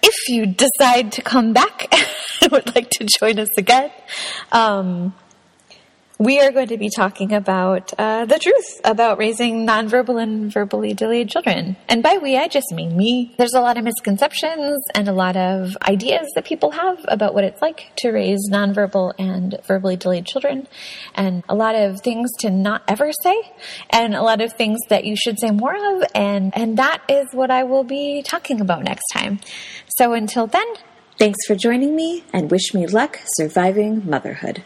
If 0.03 0.29
you 0.29 0.47
decide 0.47 1.13
to 1.13 1.23
come 1.23 1.53
back 1.53 1.93
and 2.43 2.53
would 2.53 2.75
like 2.75 2.91
to 2.91 3.07
join 3.19 3.39
us 3.39 3.49
again, 3.57 3.91
um, 4.53 5.15
we 6.19 6.41
are 6.41 6.51
going 6.51 6.69
to 6.69 6.79
be 6.79 6.89
talking 6.89 7.33
about 7.35 7.93
uh, 7.99 8.25
the 8.25 8.39
truth 8.39 8.81
about 8.85 9.19
raising 9.19 9.67
nonverbal 9.67 10.23
and 10.23 10.51
verbally 10.51 10.95
delayed 10.95 11.29
children. 11.29 11.77
And 11.89 12.03
by 12.03 12.17
we, 12.17 12.37
I 12.37 12.49
just 12.49 12.73
mean 12.73 12.97
me. 12.97 13.35
There's 13.37 13.53
a 13.53 13.61
lot 13.61 13.77
of 13.77 13.85
misconceptions 13.85 14.79
and 14.95 15.09
a 15.09 15.13
lot 15.13 15.37
of 15.37 15.77
ideas 15.87 16.27
that 16.35 16.47
people 16.47 16.71
have 16.71 17.05
about 17.09 17.35
what 17.35 17.45
it's 17.45 17.61
like 17.61 17.93
to 17.99 18.11
raise 18.11 18.49
nonverbal 18.51 19.13
and 19.19 19.59
verbally 19.67 19.97
delayed 19.97 20.27
children, 20.27 20.67
and 21.15 21.45
a 21.49 21.55
lot 21.55 21.75
of 21.75 22.01
things 22.01 22.31
to 22.41 22.51
not 22.51 22.83
ever 22.89 23.11
say, 23.23 23.37
and 23.91 24.15
a 24.15 24.23
lot 24.23 24.41
of 24.41 24.53
things 24.55 24.81
that 24.89 25.05
you 25.05 25.17
should 25.17 25.39
say 25.39 25.51
more 25.51 25.77
of. 25.77 26.03
And, 26.15 26.57
and 26.57 26.79
that 26.79 27.03
is 27.09 27.27
what 27.33 27.51
I 27.51 27.65
will 27.65 27.85
be 27.85 28.23
talking 28.23 28.61
about 28.61 28.85
next 28.85 29.07
time. 29.13 29.41
So 29.99 30.15
until 30.15 30.47
then, 30.47 30.67
thanks 31.19 31.39
for 31.47 31.55
joining 31.55 31.95
me 31.95 32.25
and 32.33 32.51
wish 32.51 32.73
me 32.73 32.87
luck 32.87 33.21
surviving 33.37 34.09
motherhood. 34.09 34.63